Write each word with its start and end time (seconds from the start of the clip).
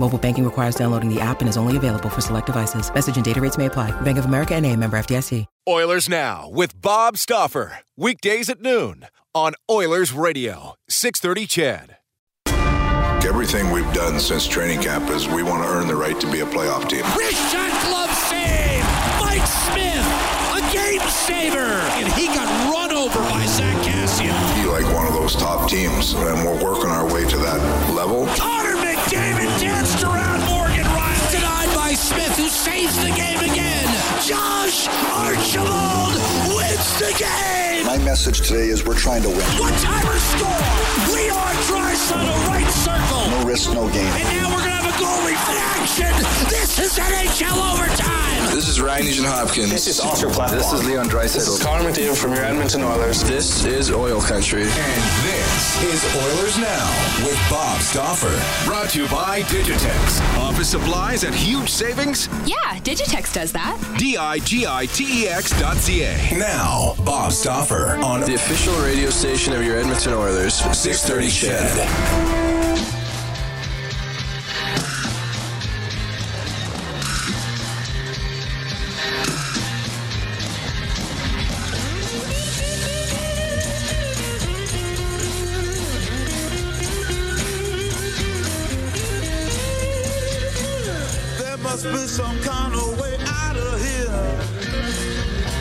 Mobile 0.00 0.18
banking 0.18 0.44
requires 0.46 0.76
downloading 0.76 1.12
the 1.12 1.20
app 1.20 1.40
and 1.40 1.48
is 1.48 1.58
only 1.58 1.76
available 1.76 2.08
for 2.08 2.22
select 2.22 2.46
devices. 2.46 2.92
Message 2.92 3.16
and 3.16 3.24
data 3.24 3.40
rates 3.40 3.58
may 3.58 3.66
apply. 3.66 3.92
Bank 4.00 4.16
of 4.16 4.24
America 4.24 4.54
and 4.54 4.64
a 4.64 4.74
member 4.74 4.98
FDIC. 4.98 5.44
Oilers 5.68 6.08
Now 6.08 6.48
with 6.48 6.80
Bob 6.80 7.18
Stauffer. 7.18 7.80
Weekdays 7.98 8.48
at 8.48 8.62
noon 8.62 9.06
on 9.34 9.52
Oilers 9.70 10.12
Radio, 10.12 10.74
630 10.88 11.46
CHED. 11.46 11.96
Everything 13.28 13.70
we've 13.70 13.92
done 13.92 14.18
since 14.18 14.48
training 14.48 14.80
camp 14.80 15.10
is 15.10 15.28
we 15.28 15.42
want 15.42 15.62
to 15.62 15.68
earn 15.68 15.86
the 15.86 15.94
right 15.94 16.18
to 16.18 16.32
be 16.32 16.40
a 16.40 16.46
playoff 16.46 16.88
team. 16.88 17.04
Wrist 17.16 17.52
shot 17.52 17.70
glove 17.84 18.10
save! 18.26 18.82
Mike 19.20 19.46
Smith, 19.46 20.06
a 20.56 20.60
game 20.72 21.06
saver! 21.10 21.76
And 22.00 22.10
he 22.14 22.26
got 22.28 22.48
run 22.72 22.90
over 22.90 23.20
by 23.28 23.44
Zach 23.44 23.76
Kassian. 23.84 24.34
Be 24.56 24.68
like 24.68 24.90
one 24.94 25.06
of 25.06 25.12
those 25.12 25.36
top 25.36 25.68
teams, 25.68 26.14
and 26.14 26.42
we're 26.42 26.64
working 26.64 26.90
our 26.90 27.04
way 27.12 27.28
to 27.28 27.36
that 27.36 27.60
level. 27.94 28.26
Connor 28.34 28.69
McDavid 29.10 29.58
danced 29.58 30.04
around 30.04 30.38
Morgan 30.46 30.86
Rielly. 30.86 31.32
Denied 31.32 31.74
by 31.74 31.94
Smith, 31.94 32.36
who 32.36 32.46
saves 32.46 32.94
the 33.02 33.10
game 33.10 33.40
again. 33.40 33.88
Josh 34.22 34.86
Archibald 34.86 36.14
wins 36.54 36.98
the 37.00 37.12
game! 37.18 37.86
My 37.86 37.98
message 38.04 38.46
today 38.46 38.68
is 38.68 38.84
we're 38.86 38.94
trying 38.94 39.22
to 39.22 39.28
win. 39.28 39.40
One-timer 39.58 40.16
score! 40.16 40.62
Leon 41.10 41.54
Draisaitl 41.66 42.46
right 42.46 42.70
circle! 42.70 43.30
No 43.30 43.48
risk, 43.48 43.72
no 43.72 43.88
gain. 43.88 44.06
And 44.06 44.28
now 44.30 44.54
we're 44.54 44.62
going 44.62 44.70
to 44.70 44.78
have 44.78 44.86
a 44.86 44.98
goal 45.02 45.26
reaction! 45.26 46.14
This 46.48 46.78
is 46.78 46.96
NHL 46.96 47.74
overtime! 47.74 48.54
This 48.54 48.68
is 48.68 48.80
Ryan 48.80 49.06
Nugent 49.06 49.26
Hopkins. 49.26 49.70
This 49.70 49.86
is 49.88 49.98
Oscar 49.98 50.30
Platt. 50.30 50.52
This 50.52 50.72
is 50.72 50.84
Leon 50.84 51.06
Draisaitl. 51.06 51.34
This 51.34 51.48
is 51.48 51.62
Connor 51.62 51.90
McDavid 51.90 52.16
from 52.16 52.32
your 52.34 52.44
Edmonton 52.44 52.82
Oilers. 52.84 53.24
This 53.24 53.64
is 53.64 53.90
Oil 53.90 54.20
Country. 54.20 54.62
And 54.62 55.02
this 55.24 55.69
is 55.92 56.04
Oilers 56.14 56.56
Now 56.56 57.24
with 57.26 57.36
Bob 57.50 57.80
Stauffer. 57.80 58.30
Brought 58.64 58.90
to 58.90 59.02
you 59.02 59.08
by 59.08 59.42
Digitex. 59.42 60.20
Office 60.38 60.68
supplies 60.68 61.24
at 61.24 61.34
huge 61.34 61.68
savings? 61.68 62.28
Yeah, 62.46 62.78
Digitex 62.78 63.34
does 63.34 63.50
that. 63.52 63.76
D-I-G-I-T-E-X 63.98 65.60
dot 65.60 65.76
C-A. 65.78 66.38
Now, 66.38 66.94
Bob 67.04 67.32
Stauffer 67.32 67.96
on 68.04 68.20
The 68.20 68.34
official 68.34 68.74
radio 68.84 69.10
station 69.10 69.52
of 69.52 69.64
your 69.64 69.78
Edmonton 69.78 70.12
Oilers. 70.12 70.54
630 70.54 71.28
CHED. 71.28 72.49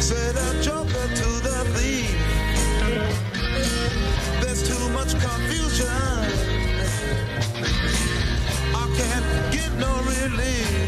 Said 0.02 0.36
a 0.38 0.64
joker 0.64 1.08
to 1.14 1.30
the 1.44 1.66
thief. 1.76 2.16
There's 4.42 4.68
too 4.68 4.90
much 4.90 5.12
confusion. 5.20 5.88
I 8.74 8.86
can't 8.98 9.54
get 9.54 9.72
no 9.78 9.94
relief. 10.04 10.79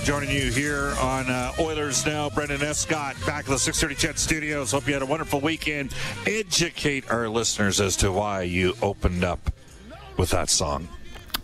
Stauffer 0.00 0.20
joining 0.20 0.34
you 0.34 0.50
here 0.50 0.94
on 1.00 1.28
uh, 1.30 1.52
Oilers 1.58 2.04
Now. 2.06 2.30
Brendan 2.30 2.62
Escott 2.62 3.16
back 3.26 3.44
at 3.44 3.46
the 3.46 3.58
630 3.58 3.94
CHED 3.94 4.18
Studios. 4.18 4.72
Hope 4.72 4.86
you 4.86 4.92
had 4.92 5.02
a 5.02 5.06
wonderful 5.06 5.40
weekend. 5.40 5.94
Educate 6.26 7.10
our 7.10 7.28
listeners 7.28 7.80
as 7.80 7.96
to 7.96 8.12
why 8.12 8.42
you 8.42 8.74
opened 8.82 9.24
up 9.24 9.52
with 10.16 10.30
that 10.30 10.48
song. 10.48 10.88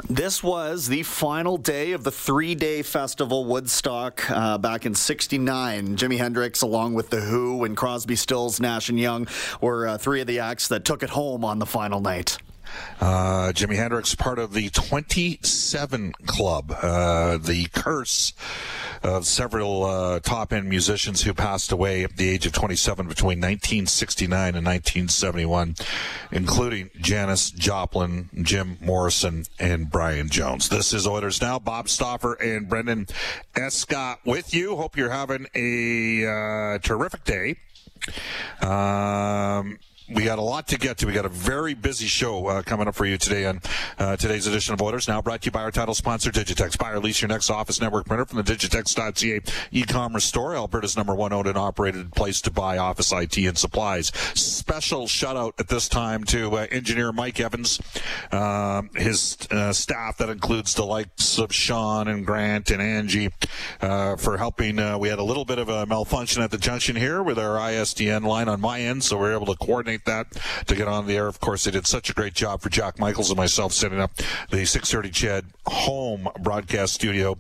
This 0.09 0.43
was 0.43 0.89
the 0.89 1.03
final 1.03 1.57
day 1.57 1.93
of 1.93 2.05
the 2.05 2.11
three 2.11 2.55
day 2.55 2.83
festival, 2.83 3.45
Woodstock, 3.45 4.31
uh, 4.31 4.59
back 4.59 4.87
in 4.87 4.95
69. 4.95 5.97
Jimi 5.97 6.19
Hendrix, 6.19 6.63
along 6.63 6.95
with 6.95 7.11
The 7.11 7.21
Who 7.21 7.65
and 7.65 7.77
Crosby, 7.77 8.17
Stills, 8.17 8.61
Nash, 8.61 8.89
and 8.89 9.01
Young, 9.01 9.27
were 9.61 9.89
uh, 9.89 9.99
three 9.99 10.21
of 10.21 10.27
the 10.27 10.41
acts 10.41 10.69
that 10.69 10.85
took 10.85 11.03
it 11.03 11.11
home 11.11 11.45
on 11.45 11.59
the 11.59 11.67
final 11.67 12.01
night. 12.01 12.39
Uh, 13.01 13.53
Jimi 13.53 13.77
Hendrix, 13.77 14.15
part 14.15 14.39
of 14.39 14.53
the 14.53 14.69
27 14.71 16.13
Club, 16.27 16.73
uh, 16.83 17.39
the 17.39 17.67
curse 17.73 18.33
of 19.03 19.27
several 19.27 19.85
uh, 19.85 20.21
top 20.21 20.53
end 20.53 20.69
musicians 20.69 21.23
who 21.23 21.33
passed 21.33 21.71
away 21.71 22.05
at 22.05 22.17
the 22.17 22.29
age 22.29 22.47
of 22.47 22.53
27 22.53 23.07
between 23.07 23.39
1969 23.39 24.55
and 24.55 24.67
1971, 24.67 25.77
including 26.33 26.91
Janis 27.01 27.51
Joplin, 27.51 28.31
Jim 28.43 28.79
Morrison, 28.81 29.45
and 29.59 29.91
Brian 29.91 30.29
Jones. 30.29 30.69
This 30.69 30.93
is 30.93 31.07
Oilers 31.07 31.41
Now. 31.41 31.59
Bob 31.59 31.89
Stauffer 31.89 32.35
and 32.35 32.69
Brendan 32.69 33.07
Escott 33.55 34.21
with 34.25 34.55
you. 34.55 34.77
Hope 34.77 34.97
you're 34.97 35.11
having 35.11 35.47
a 35.55 36.27
uh, 36.27 36.79
terrific 36.79 37.25
day. 37.25 37.57
Um, 38.61 39.79
we 40.09 40.25
got 40.25 40.39
a 40.39 40.43
lot 40.43 40.69
to 40.69 40.79
get 40.79 40.99
to. 40.99 41.07
We 41.07 41.13
got 41.13 41.25
a 41.25 41.31
very 41.31 41.75
busy 41.75 42.07
show 42.07 42.47
uh, 42.47 42.63
coming 42.63 42.87
up 42.87 42.95
for 42.95 43.07
you 43.07 43.19
today 43.19 43.45
on 43.47 43.61
uh, 43.99 44.17
today's 44.17 44.47
edition 44.47 44.73
of 44.75 44.81
Oilers. 44.81 45.09
Now 45.09 45.21
brought 45.21 45.43
to 45.43 45.47
you 45.47 45.51
by 45.51 45.63
our 45.63 45.73
title 45.73 45.95
sponsor, 45.95 46.31
Digitex. 46.31 46.79
Buy 46.79 46.93
or 46.93 47.01
lease 47.01 47.21
your 47.21 47.29
next 47.29 47.51
office 47.51 47.81
network 47.81 48.07
printer 48.07 48.25
from 48.25 48.39
the 48.39 48.45
Digitex.ca 48.45 49.41
e-commerce 49.73 50.25
store, 50.25 50.55
Alberta's 50.55 50.97
number 50.97 51.15
one 51.15 51.33
owned 51.33 51.49
and 51.49 51.59
operated 51.59 52.13
place 52.13 52.41
to 52.43 52.51
buy 52.51 52.79
office 52.79 53.13
IT 53.13 53.37
and 53.37 53.59
supplies. 53.59 54.09
Special 54.35 55.07
shout 55.07 55.37
out 55.37 55.55
at 55.59 55.69
this 55.69 55.89
time 55.89 56.23
to 56.25 56.57
uh, 56.57 56.67
engineer 56.71 57.13
Mike 57.13 57.41
Evans, 57.41 57.81
um, 58.31 58.91
his 58.95 59.37
uh, 59.51 59.73
staff 59.73 60.19
that 60.19 60.29
includes 60.29 60.75
the 60.75 60.85
likes 60.85 61.39
of 61.39 61.53
Sean 61.53 62.07
and 62.09 62.25
Grant 62.25 62.71
and 62.71 62.81
Angie 62.81 63.31
uh, 63.81 64.17
for 64.17 64.37
helping. 64.37 64.79
Uh, 64.79 64.99
we 64.99 65.09
had 65.09 65.19
a 65.19 65.25
little 65.25 65.45
bit 65.45 65.59
of 65.59 65.69
a 65.69 65.85
malfunction 65.87 66.43
at 66.43 66.51
the 66.51 66.59
junction 66.59 66.95
here 66.95 67.23
with 67.23 67.39
our 67.39 67.57
ISDN 67.57 68.25
line 68.25 68.49
on 68.49 68.61
my 68.61 68.81
end, 68.81 69.03
so 69.03 69.17
we 69.19 69.27
are 69.27 69.33
able 69.33 69.47
to 69.47 69.57
coordinate 69.57 69.96
that 70.05 70.27
to 70.67 70.75
get 70.75 70.89
on 70.89 71.07
the 71.07 71.17
air. 71.17 71.27
Of 71.27 71.41
course, 71.41 71.65
they 71.65 71.71
did 71.71 71.87
such 71.87 72.11
a 72.11 72.13
great 72.13 72.35
job 72.35 72.61
for 72.61 72.69
Jack 72.69 72.99
Michaels 72.99 73.31
and 73.31 73.37
myself 73.37 73.73
setting 73.73 74.01
up 74.01 74.17
the 74.51 74.65
630 74.65 75.11
CHED 75.11 75.45
home 75.67 76.29
broadcast 76.41 76.95
studio 76.95 77.37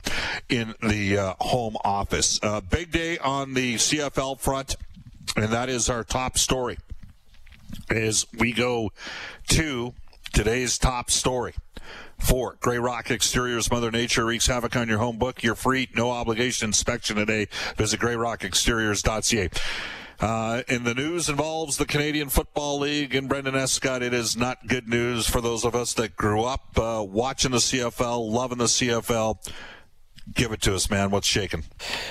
in 0.48 0.74
the 0.82 1.18
uh, 1.18 1.34
home 1.40 1.76
office. 1.84 2.40
Uh, 2.42 2.60
big 2.60 2.90
day 2.90 3.18
on 3.18 3.54
the 3.54 3.74
CFL 3.74 4.40
front, 4.40 4.76
and 5.36 5.50
that 5.52 5.68
is 5.68 5.88
our 5.88 6.04
top 6.04 6.38
story. 6.38 6.78
As 7.90 8.26
we 8.38 8.52
go 8.52 8.90
to 9.48 9.92
today's 10.32 10.78
top 10.78 11.10
story. 11.10 11.54
Four, 12.18 12.56
Gray 12.60 12.78
Rock 12.78 13.10
Exteriors, 13.10 13.70
Mother 13.70 13.90
Nature 13.90 14.24
wreaks 14.24 14.46
havoc 14.46 14.74
on 14.76 14.88
your 14.88 14.98
home 14.98 15.18
book. 15.18 15.42
Your 15.42 15.54
free, 15.54 15.88
no 15.94 16.10
obligation 16.10 16.70
inspection 16.70 17.16
today. 17.16 17.48
Visit 17.76 18.00
grayrockexteriors.ca. 18.00 19.50
Uh, 20.18 20.62
and 20.68 20.86
the 20.86 20.94
news 20.94 21.28
involves 21.28 21.76
the 21.76 21.84
Canadian 21.84 22.28
Football 22.30 22.80
League 22.80 23.14
and 23.14 23.28
Brendan 23.28 23.54
Escott. 23.54 24.02
It 24.02 24.14
is 24.14 24.36
not 24.36 24.66
good 24.66 24.88
news 24.88 25.28
for 25.28 25.42
those 25.42 25.64
of 25.64 25.74
us 25.74 25.92
that 25.94 26.16
grew 26.16 26.42
up 26.42 26.78
uh, 26.78 27.04
watching 27.06 27.50
the 27.50 27.58
CFL, 27.58 28.30
loving 28.30 28.58
the 28.58 28.64
CFL. 28.64 29.36
Give 30.34 30.52
it 30.52 30.60
to 30.62 30.74
us, 30.74 30.90
man. 30.90 31.10
What's 31.10 31.26
shaking? 31.26 31.64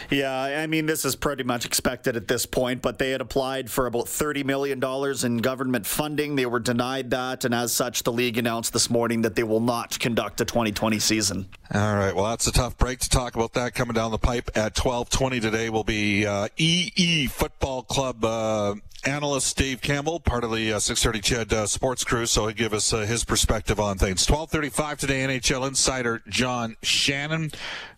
Yeah, 0.09 0.33
I 0.33 0.67
mean, 0.67 0.85
this 0.85 1.03
is 1.03 1.15
pretty 1.15 1.43
much 1.43 1.65
expected 1.65 2.15
at 2.15 2.27
this 2.27 2.45
point, 2.45 2.81
but 2.81 2.97
they 2.97 3.11
had 3.11 3.19
applied 3.19 3.69
for 3.69 3.87
about 3.87 4.05
$30 4.05 4.45
million 4.45 4.81
in 5.25 5.37
government 5.39 5.85
funding. 5.85 6.35
They 6.35 6.45
were 6.45 6.59
denied 6.59 7.11
that, 7.11 7.43
and 7.43 7.53
as 7.53 7.73
such, 7.73 8.03
the 8.03 8.13
league 8.13 8.37
announced 8.37 8.71
this 8.73 8.89
morning 8.89 9.21
that 9.23 9.35
they 9.35 9.43
will 9.43 9.59
not 9.59 9.99
conduct 9.99 10.39
a 10.39 10.45
2020 10.45 10.97
season. 10.99 11.49
All 11.73 11.95
right. 11.95 12.15
Well, 12.15 12.25
that's 12.25 12.47
a 12.47 12.51
tough 12.51 12.77
break 12.77 12.99
to 12.99 13.09
talk 13.09 13.35
about 13.35 13.53
that 13.53 13.75
coming 13.75 13.93
down 13.93 14.11
the 14.11 14.17
pipe 14.17 14.49
at 14.55 14.75
12:20 14.75 15.41
today. 15.41 15.69
Will 15.69 15.83
be 15.83 16.25
uh, 16.25 16.47
EE 16.57 17.27
Football 17.27 17.83
Club 17.83 18.23
uh, 18.23 18.75
analyst 19.05 19.57
Dave 19.57 19.81
Campbell, 19.81 20.19
part 20.19 20.43
of 20.43 20.51
the 20.51 20.73
uh, 20.73 20.79
630 20.79 21.21
CHED 21.21 21.53
uh, 21.53 21.67
sports 21.67 22.03
crew, 22.03 22.25
so 22.25 22.47
he'll 22.47 22.55
give 22.55 22.73
us 22.73 22.91
uh, 22.93 22.99
his 22.99 23.23
perspective 23.23 23.79
on 23.79 23.97
things. 23.97 24.25
12:35 24.25 24.97
today. 24.97 25.25
NHL 25.25 25.67
insider 25.67 26.21
John 26.27 26.75
Shannon, 26.83 27.51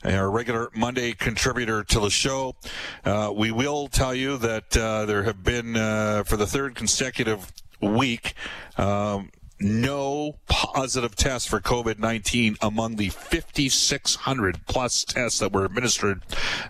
our 0.04 0.30
regular 0.30 0.70
Monday 0.74 1.14
contributor 1.14 1.84
to 1.84 2.00
the 2.00 2.10
show. 2.10 2.56
Uh, 3.04 3.32
we 3.36 3.52
will 3.52 3.88
tell 3.88 4.14
you 4.14 4.38
that 4.38 4.76
uh, 4.78 5.06
there 5.06 5.24
have 5.24 5.44
been 5.44 5.76
uh, 5.76 6.24
for 6.24 6.38
the 6.38 6.48
third 6.48 6.76
consecutive 6.76 7.52
week. 7.82 8.34
Um, 8.78 9.32
no 9.60 10.36
positive 10.48 11.16
tests 11.16 11.48
for 11.48 11.60
COVID 11.60 12.00
19 12.00 12.58
among 12.62 12.96
the 12.96 13.10
5,600 13.10 14.66
plus 14.68 15.04
tests 15.04 15.40
that 15.40 15.52
were 15.52 15.66
administered 15.66 16.22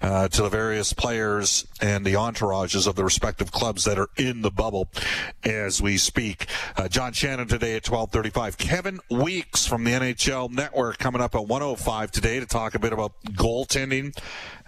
uh, 0.01 0.27
to 0.29 0.43
the 0.43 0.49
various 0.49 0.93
players 0.93 1.65
and 1.81 2.05
the 2.05 2.13
entourages 2.13 2.87
of 2.87 2.95
the 2.95 3.03
respective 3.03 3.51
clubs 3.51 3.83
that 3.83 3.99
are 3.99 4.09
in 4.17 4.41
the 4.41 4.51
bubble 4.51 4.87
as 5.43 5.81
we 5.81 5.97
speak. 5.97 6.47
Uh, 6.75 6.87
John 6.87 7.13
Shannon 7.13 7.47
today 7.47 7.75
at 7.75 7.87
1235. 7.87 8.57
Kevin 8.57 8.99
Weeks 9.09 9.65
from 9.65 9.83
the 9.83 9.91
NHL 9.91 10.49
Network 10.51 10.97
coming 10.97 11.21
up 11.21 11.35
at 11.35 11.45
105 11.45 12.11
today 12.11 12.39
to 12.39 12.45
talk 12.45 12.75
a 12.75 12.79
bit 12.79 12.93
about 12.93 13.13
goaltending. 13.31 14.17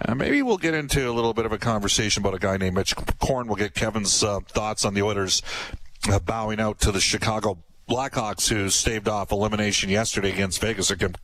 Uh, 0.06 0.16
maybe 0.16 0.42
we'll 0.42 0.58
get 0.58 0.74
into 0.74 1.10
a 1.10 1.14
little 1.14 1.34
bit 1.34 1.46
of 1.46 1.52
a 1.52 1.58
conversation 1.58 2.22
about 2.24 2.34
a 2.34 2.40
guy 2.40 2.58
named 2.58 2.76
Mitch 2.76 2.96
Korn. 3.20 3.48
We'll 3.48 3.56
get 3.56 3.74
Kevin's 3.74 4.24
uh, 4.24 4.40
thoughts 4.42 4.86
on 4.86 4.94
the 4.94 5.02
Oilers 5.02 5.42
uh, 6.10 6.20
bowing 6.20 6.60
out 6.60 6.80
to 6.82 6.92
the 6.92 7.02
Chicago 7.02 7.58
Blackhawks, 7.90 8.48
who 8.48 8.70
staved 8.70 9.08
off 9.08 9.32
elimination 9.32 9.90
yesterday 9.90 10.32
against 10.32 10.62
Vegas, 10.62 10.92
are 10.92 10.96
com- 10.96 11.16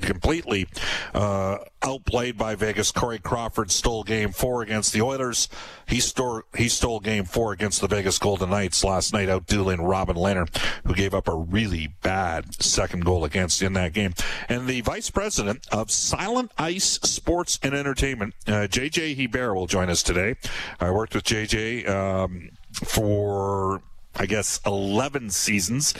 completely 0.00 0.66
uh, 1.14 1.58
outplayed 1.82 2.36
by 2.36 2.54
Vegas. 2.54 2.90
Corey 2.90 3.18
Crawford 3.18 3.70
stole 3.70 4.02
Game 4.02 4.32
Four 4.32 4.62
against 4.62 4.92
the 4.92 5.02
Oilers. 5.02 5.48
He 5.86 6.00
stole 6.00 6.42
he 6.56 6.68
stole 6.68 7.00
Game 7.00 7.24
Four 7.24 7.52
against 7.52 7.80
the 7.80 7.88
Vegas 7.88 8.18
Golden 8.18 8.50
Knights 8.50 8.82
last 8.84 9.12
night, 9.12 9.28
outdueling 9.28 9.86
Robin 9.86 10.16
Lehner, 10.16 10.48
who 10.86 10.94
gave 10.94 11.14
up 11.14 11.28
a 11.28 11.34
really 11.34 11.88
bad 12.02 12.62
second 12.62 13.04
goal 13.04 13.24
against 13.24 13.62
in 13.62 13.74
that 13.74 13.92
game. 13.92 14.14
And 14.48 14.66
the 14.66 14.80
vice 14.80 15.10
president 15.10 15.66
of 15.70 15.90
Silent 15.90 16.52
Ice 16.58 16.98
Sports 17.02 17.58
and 17.62 17.74
Entertainment, 17.74 18.34
uh, 18.46 18.66
JJ 18.70 19.16
Hebert, 19.16 19.54
will 19.54 19.66
join 19.66 19.90
us 19.90 20.02
today. 20.02 20.36
I 20.80 20.90
worked 20.90 21.14
with 21.14 21.24
JJ 21.24 21.88
um, 21.88 22.50
for 22.72 23.82
I 24.16 24.26
guess, 24.26 24.60
11 24.66 25.30
seasons 25.30 25.94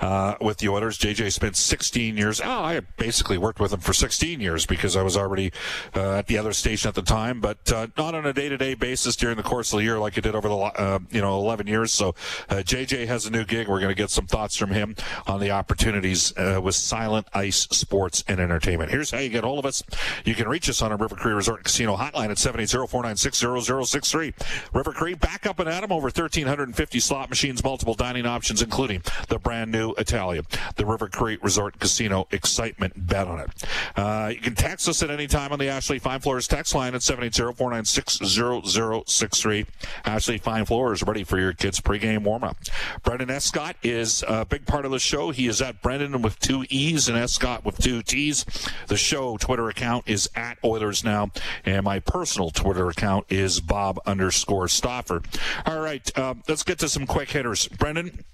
uh, 0.00 0.34
with 0.40 0.58
the 0.58 0.68
Oilers. 0.68 0.98
JJ 0.98 1.32
spent 1.32 1.56
16 1.56 2.16
years. 2.16 2.40
Oh, 2.44 2.48
I 2.48 2.80
basically 2.98 3.38
worked 3.38 3.58
with 3.58 3.72
him 3.72 3.80
for 3.80 3.92
16 3.92 4.40
years 4.40 4.66
because 4.66 4.96
I 4.96 5.02
was 5.02 5.16
already 5.16 5.52
uh, 5.96 6.18
at 6.18 6.26
the 6.26 6.38
other 6.38 6.52
station 6.52 6.88
at 6.88 6.94
the 6.94 7.02
time, 7.02 7.40
but 7.40 7.72
uh, 7.72 7.88
not 7.96 8.14
on 8.14 8.26
a 8.26 8.32
day-to-day 8.32 8.74
basis 8.74 9.16
during 9.16 9.36
the 9.36 9.42
course 9.42 9.72
of 9.72 9.78
the 9.78 9.84
year 9.84 9.98
like 9.98 10.18
I 10.18 10.20
did 10.20 10.34
over 10.34 10.48
the 10.48 10.56
uh, 10.56 10.98
you 11.10 11.20
know 11.20 11.38
11 11.38 11.66
years. 11.66 11.92
So 11.92 12.12
JJ 12.48 13.04
uh, 13.04 13.06
has 13.06 13.26
a 13.26 13.30
new 13.30 13.44
gig. 13.44 13.68
We're 13.68 13.80
going 13.80 13.94
to 13.94 14.00
get 14.00 14.10
some 14.10 14.26
thoughts 14.26 14.56
from 14.56 14.70
him 14.70 14.96
on 15.26 15.40
the 15.40 15.50
opportunities 15.50 16.36
uh, 16.36 16.60
with 16.62 16.74
Silent 16.74 17.26
Ice 17.32 17.60
Sports 17.70 18.24
and 18.28 18.40
Entertainment. 18.40 18.90
Here's 18.90 19.10
how 19.10 19.18
you 19.18 19.30
get 19.30 19.44
hold 19.44 19.58
of 19.58 19.66
us. 19.66 19.82
You 20.24 20.34
can 20.34 20.48
reach 20.48 20.68
us 20.68 20.82
on 20.82 20.92
our 20.92 20.98
River 20.98 21.16
Cree 21.16 21.32
Resort 21.32 21.64
Casino 21.64 21.96
hotline 21.96 22.30
at 22.30 22.36
780-496-0063. 22.36 24.74
River 24.74 24.92
Cree, 24.92 25.14
back 25.14 25.46
up 25.46 25.58
and 25.58 25.68
at 25.68 25.82
over 25.84 26.04
1,350 26.04 27.00
slot 27.00 27.30
machines 27.30 27.53
multiple 27.62 27.94
dining 27.94 28.26
options, 28.26 28.62
including 28.62 29.02
the 29.28 29.38
brand 29.38 29.70
new 29.70 29.92
Italia, 29.98 30.42
the 30.76 30.86
River 30.86 31.08
Cree 31.08 31.38
Resort 31.42 31.78
Casino. 31.78 32.26
Excitement, 32.30 33.06
bet 33.06 33.28
on 33.28 33.40
it. 33.40 33.50
Uh, 33.96 34.30
you 34.34 34.40
can 34.40 34.54
text 34.54 34.88
us 34.88 35.02
at 35.02 35.10
any 35.10 35.26
time 35.26 35.52
on 35.52 35.58
the 35.58 35.68
Ashley 35.68 35.98
Fine 35.98 36.20
Floors 36.20 36.48
text 36.48 36.74
line 36.74 36.94
at 36.94 37.02
780-496-0063. 37.02 39.66
Ashley 40.04 40.38
Fine 40.38 40.64
Floors 40.64 41.02
ready 41.02 41.24
for 41.24 41.38
your 41.38 41.52
kids' 41.52 41.80
pregame 41.80 42.22
warm-up. 42.22 42.56
Brendan 43.02 43.30
Escott 43.30 43.76
is 43.82 44.24
a 44.26 44.44
big 44.44 44.66
part 44.66 44.84
of 44.84 44.90
the 44.90 44.98
show. 44.98 45.30
He 45.30 45.46
is 45.46 45.60
at 45.60 45.82
Brendan 45.82 46.22
with 46.22 46.38
two 46.40 46.64
E's 46.70 47.08
and 47.08 47.18
Escott 47.18 47.64
with 47.64 47.78
two 47.78 48.02
T's. 48.02 48.44
The 48.88 48.96
show 48.96 49.36
Twitter 49.36 49.68
account 49.68 50.08
is 50.08 50.28
at 50.34 50.58
Oilers 50.64 51.04
Now, 51.04 51.30
and 51.64 51.84
my 51.84 52.00
personal 52.00 52.50
Twitter 52.50 52.88
account 52.88 53.26
is 53.28 53.60
Bob 53.60 54.00
underscore 54.06 54.68
Stauffer. 54.68 55.22
All 55.66 55.80
right, 55.80 56.10
uh, 56.16 56.34
let's 56.48 56.62
get 56.62 56.78
to 56.80 56.88
some 56.88 57.06
quick 57.06 57.30
hitters. 57.30 57.43
Brendan, 57.78 58.24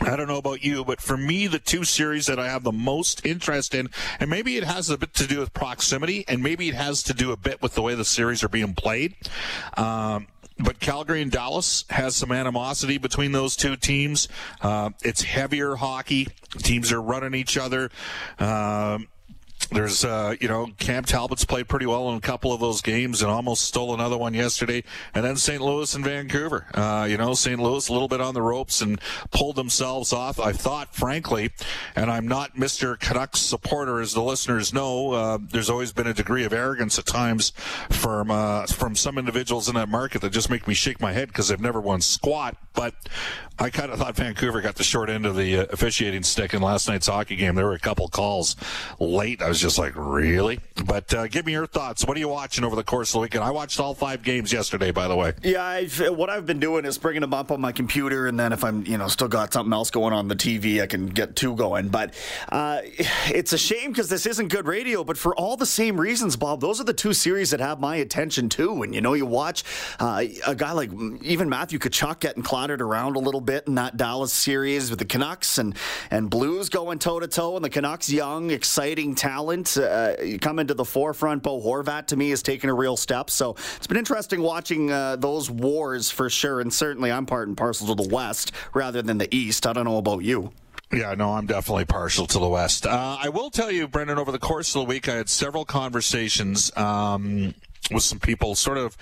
I 0.00 0.16
don't 0.16 0.28
know 0.28 0.38
about 0.38 0.62
you, 0.62 0.84
but 0.84 1.00
for 1.00 1.16
me, 1.16 1.46
the 1.46 1.58
two 1.58 1.84
series 1.84 2.26
that 2.26 2.38
I 2.38 2.48
have 2.48 2.62
the 2.62 2.72
most 2.72 3.24
interest 3.24 3.74
in, 3.74 3.88
and 4.20 4.28
maybe 4.28 4.56
it 4.56 4.64
has 4.64 4.90
a 4.90 4.98
bit 4.98 5.14
to 5.14 5.26
do 5.26 5.40
with 5.40 5.52
proximity, 5.54 6.24
and 6.28 6.42
maybe 6.42 6.68
it 6.68 6.74
has 6.74 7.02
to 7.04 7.14
do 7.14 7.32
a 7.32 7.36
bit 7.36 7.62
with 7.62 7.74
the 7.74 7.82
way 7.82 7.94
the 7.94 8.04
series 8.04 8.44
are 8.44 8.48
being 8.48 8.74
played. 8.74 9.14
Um, 9.76 10.26
but 10.58 10.80
Calgary 10.80 11.22
and 11.22 11.30
Dallas 11.30 11.84
has 11.90 12.16
some 12.16 12.32
animosity 12.32 12.98
between 12.98 13.32
those 13.32 13.56
two 13.56 13.76
teams. 13.76 14.28
Uh, 14.62 14.90
it's 15.02 15.22
heavier 15.22 15.76
hockey. 15.76 16.28
Teams 16.58 16.92
are 16.92 17.02
running 17.02 17.34
each 17.34 17.58
other. 17.58 17.90
Um, 18.38 19.08
there's, 19.70 20.04
uh, 20.04 20.34
you 20.40 20.48
know, 20.48 20.68
Cam 20.78 21.04
Talbot's 21.04 21.44
played 21.44 21.68
pretty 21.68 21.86
well 21.86 22.10
in 22.10 22.16
a 22.16 22.20
couple 22.20 22.52
of 22.52 22.60
those 22.60 22.82
games 22.82 23.22
and 23.22 23.30
almost 23.30 23.64
stole 23.64 23.94
another 23.94 24.16
one 24.16 24.34
yesterday. 24.34 24.84
And 25.14 25.24
then 25.24 25.36
St. 25.36 25.60
Louis 25.60 25.92
and 25.94 26.04
Vancouver. 26.04 26.66
Uh, 26.74 27.06
you 27.08 27.16
know, 27.16 27.34
St. 27.34 27.60
Louis 27.60 27.88
a 27.88 27.92
little 27.92 28.08
bit 28.08 28.20
on 28.20 28.34
the 28.34 28.42
ropes 28.42 28.80
and 28.80 29.00
pulled 29.30 29.56
themselves 29.56 30.12
off. 30.12 30.38
I 30.38 30.52
thought, 30.52 30.94
frankly, 30.94 31.50
and 31.94 32.10
I'm 32.10 32.28
not 32.28 32.56
Mr. 32.56 32.98
Canucks 32.98 33.40
supporter, 33.40 34.00
as 34.00 34.14
the 34.14 34.22
listeners 34.22 34.72
know. 34.72 35.12
Uh, 35.12 35.38
there's 35.50 35.70
always 35.70 35.92
been 35.92 36.06
a 36.06 36.14
degree 36.14 36.44
of 36.44 36.52
arrogance 36.52 36.98
at 36.98 37.06
times 37.06 37.52
from 37.90 38.30
uh, 38.30 38.66
from 38.66 38.94
some 38.96 39.18
individuals 39.18 39.68
in 39.68 39.74
that 39.74 39.88
market 39.88 40.20
that 40.22 40.30
just 40.30 40.50
make 40.50 40.68
me 40.68 40.74
shake 40.74 41.00
my 41.00 41.12
head 41.12 41.28
because 41.28 41.48
they've 41.48 41.60
never 41.60 41.80
won 41.80 42.00
squat. 42.00 42.56
But 42.74 42.94
I 43.58 43.70
kind 43.70 43.90
of 43.90 43.98
thought 43.98 44.16
Vancouver 44.16 44.60
got 44.60 44.76
the 44.76 44.84
short 44.84 45.08
end 45.08 45.24
of 45.24 45.34
the 45.34 45.58
uh, 45.58 45.66
officiating 45.72 46.22
stick 46.22 46.52
in 46.52 46.60
last 46.60 46.88
night's 46.88 47.06
hockey 47.06 47.36
game. 47.36 47.54
There 47.54 47.64
were 47.64 47.72
a 47.72 47.78
couple 47.78 48.06
calls 48.08 48.54
late. 49.00 49.42
I 49.42 49.48
was 49.48 49.55
just 49.60 49.78
like, 49.78 49.92
really? 49.96 50.60
But 50.84 51.12
uh, 51.14 51.26
give 51.28 51.46
me 51.46 51.52
your 51.52 51.66
thoughts. 51.66 52.04
What 52.04 52.16
are 52.16 52.20
you 52.20 52.28
watching 52.28 52.64
over 52.64 52.76
the 52.76 52.84
course 52.84 53.10
of 53.10 53.14
the 53.14 53.18
weekend? 53.20 53.44
I 53.44 53.50
watched 53.50 53.80
all 53.80 53.94
five 53.94 54.22
games 54.22 54.52
yesterday, 54.52 54.90
by 54.90 55.08
the 55.08 55.16
way. 55.16 55.32
Yeah, 55.42 55.62
I've, 55.64 55.98
what 56.10 56.28
I've 56.28 56.44
been 56.44 56.60
doing 56.60 56.84
is 56.84 56.98
bringing 56.98 57.22
them 57.22 57.32
up 57.32 57.50
on 57.50 57.60
my 57.60 57.72
computer, 57.72 58.26
and 58.26 58.38
then 58.38 58.52
if 58.52 58.64
I'm, 58.64 58.84
you 58.84 58.98
know, 58.98 59.08
still 59.08 59.28
got 59.28 59.52
something 59.52 59.72
else 59.72 59.90
going 59.90 60.12
on 60.12 60.28
the 60.28 60.36
TV, 60.36 60.82
I 60.82 60.86
can 60.86 61.06
get 61.06 61.36
two 61.36 61.54
going. 61.56 61.88
But 61.88 62.14
uh, 62.48 62.80
it's 63.28 63.52
a 63.52 63.58
shame 63.58 63.90
because 63.90 64.08
this 64.08 64.26
isn't 64.26 64.48
good 64.48 64.66
radio. 64.66 65.04
But 65.04 65.16
for 65.16 65.34
all 65.36 65.56
the 65.56 65.66
same 65.66 66.00
reasons, 66.00 66.36
Bob, 66.36 66.60
those 66.60 66.80
are 66.80 66.84
the 66.84 66.92
two 66.92 67.12
series 67.12 67.50
that 67.50 67.60
have 67.60 67.80
my 67.80 67.96
attention 67.96 68.48
too. 68.48 68.82
And 68.82 68.94
you 68.94 69.00
know, 69.00 69.14
you 69.14 69.26
watch 69.26 69.64
uh, 70.00 70.24
a 70.46 70.54
guy 70.54 70.72
like 70.72 70.90
even 71.22 71.48
Matthew 71.48 71.78
Tkachuk 71.78 72.20
getting 72.20 72.42
clotted 72.42 72.80
around 72.80 73.16
a 73.16 73.20
little 73.20 73.40
bit 73.40 73.66
in 73.66 73.76
that 73.76 73.96
Dallas 73.96 74.32
series 74.32 74.90
with 74.90 74.98
the 74.98 75.04
Canucks 75.04 75.58
and 75.58 75.76
and 76.10 76.28
Blues 76.28 76.68
going 76.68 76.98
toe 76.98 77.20
to 77.20 77.28
toe, 77.28 77.56
and 77.56 77.64
the 77.64 77.70
Canucks 77.70 78.10
young, 78.10 78.50
exciting 78.50 79.14
talent 79.14 79.35
uh, 79.38 80.38
coming 80.40 80.66
to 80.66 80.74
the 80.74 80.84
forefront. 80.84 81.42
Bo 81.42 81.60
Horvat 81.60 82.06
to 82.08 82.16
me 82.16 82.30
is 82.30 82.42
taking 82.42 82.70
a 82.70 82.74
real 82.74 82.96
step. 82.96 83.30
So 83.30 83.56
it's 83.76 83.86
been 83.86 83.96
interesting 83.96 84.42
watching 84.42 84.90
uh, 84.90 85.16
those 85.16 85.50
wars 85.50 86.10
for 86.10 86.30
sure. 86.30 86.60
And 86.60 86.72
certainly, 86.72 87.10
I'm 87.10 87.26
part 87.26 87.48
and 87.48 87.56
parcel 87.56 87.94
to 87.94 88.02
the 88.02 88.08
West 88.08 88.52
rather 88.74 89.02
than 89.02 89.18
the 89.18 89.34
East. 89.34 89.66
I 89.66 89.72
don't 89.72 89.84
know 89.84 89.98
about 89.98 90.22
you. 90.22 90.52
Yeah, 90.92 91.14
no, 91.14 91.32
I'm 91.32 91.46
definitely 91.46 91.84
partial 91.84 92.26
to 92.28 92.38
the 92.38 92.48
West. 92.48 92.86
Uh, 92.86 93.16
I 93.20 93.28
will 93.28 93.50
tell 93.50 93.72
you, 93.72 93.88
Brendan, 93.88 94.18
over 94.18 94.30
the 94.30 94.38
course 94.38 94.74
of 94.74 94.82
the 94.82 94.88
week, 94.88 95.08
I 95.08 95.16
had 95.16 95.28
several 95.28 95.64
conversations. 95.64 96.74
Um, 96.76 97.54
with 97.90 98.02
some 98.02 98.18
people 98.18 98.56
sort 98.56 98.78
of 98.78 98.96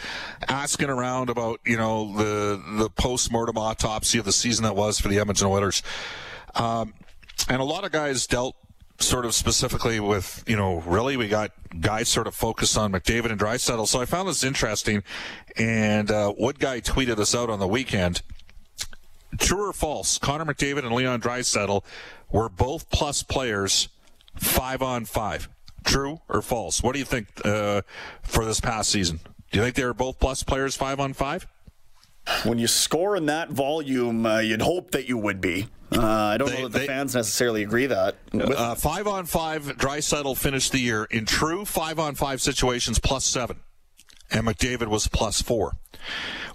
asking 0.49 0.91
around 0.91 1.31
about 1.31 1.61
you 1.65 1.77
know 1.77 2.13
the 2.17 2.63
the 2.77 2.91
post 2.91 3.33
mortem 3.33 3.57
autopsy 3.57 4.19
of 4.19 4.25
the 4.25 4.33
season 4.33 4.65
that 4.65 4.77
was 4.77 5.01
for 5.01 5.09
the 5.09 5.19
Edmonton 5.19 5.47
Oilers, 5.47 5.83
um, 6.55 6.93
and 7.49 7.61
a 7.61 7.65
lot 7.65 7.85
of 7.85 7.93
guys 7.93 8.27
dealt 8.27 8.57
sort 9.01 9.25
of 9.25 9.35
specifically 9.35 10.01
with 10.01 10.45
you 10.47 10.57
know 10.57 10.81
really 10.87 11.17
we 11.17 11.29
got 11.29 11.53
guys 11.81 12.09
sort 12.09 12.27
of 12.27 12.35
focused 12.35 12.77
on 12.79 12.93
McDavid 12.93 13.31
and 13.31 13.41
Draisaitl. 13.41 13.87
So 13.87 14.01
I 14.01 14.05
found 14.05 14.29
this 14.29 14.45
interesting, 14.45 15.03
and 15.57 16.11
uh, 16.11 16.33
Wood 16.37 16.59
guy 16.59 16.81
tweeted 16.81 17.17
this 17.17 17.35
out 17.35 17.51
on 17.51 17.59
the 17.59 17.69
weekend. 17.69 18.23
True 19.39 19.69
or 19.69 19.73
false? 19.73 20.19
Connor 20.19 20.45
McDavid 20.45 20.85
and 20.85 20.93
Leon 20.93 21.21
Draisaitl 21.21 21.83
were 22.31 22.49
both 22.49 22.89
plus 22.91 23.23
players 23.23 23.89
five 24.37 24.83
on 24.83 25.05
five. 25.05 25.49
True 25.85 26.21
or 26.29 26.41
false? 26.41 26.83
What 26.83 26.93
do 26.93 26.99
you 26.99 27.05
think 27.05 27.29
uh, 27.45 27.83
for 28.23 28.45
this 28.45 28.61
past 28.61 28.91
season? 28.91 29.21
Do 29.51 29.59
you 29.59 29.65
think 29.65 29.77
they 29.77 29.85
were 29.85 29.95
both 29.95 30.19
plus 30.19 30.43
players 30.43 30.77
five 30.77 31.01
on 31.01 31.13
five? 31.13 31.47
When 32.45 32.59
you 32.59 32.67
score 32.67 33.17
in 33.17 33.27
that 33.27 33.51
volume, 33.51 34.25
uh, 34.27 34.39
you'd 34.39 34.63
hope 34.63 34.93
that 34.93 35.09
you 35.09 35.19
would 35.19 35.41
be. 35.41 35.67
Uh, 35.93 36.01
I 36.03 36.37
don't 36.39 36.49
They- 36.49 36.57
know 36.57 36.69
that 36.69 36.73
the 36.73 36.79
they- 36.81 36.87
fans 36.87 37.15
necessarily 37.15 37.63
agree 37.63 37.87
that. 37.87 38.17
Uh, 38.33 38.75
five 38.75 39.07
on 39.07 39.27
five, 39.27 39.65
Draisaitl 39.77 40.37
finished 40.37 40.73
the 40.73 40.79
year 40.81 41.05
in 41.05 41.27
true 41.27 41.65
five 41.65 41.99
on 41.99 42.15
five 42.15 42.41
situations 42.41 42.99
plus 42.99 43.25
seven, 43.25 43.59
and 44.31 44.47
McDavid 44.47 44.89
was 44.89 45.07
plus 45.07 45.43
four. 45.43 45.77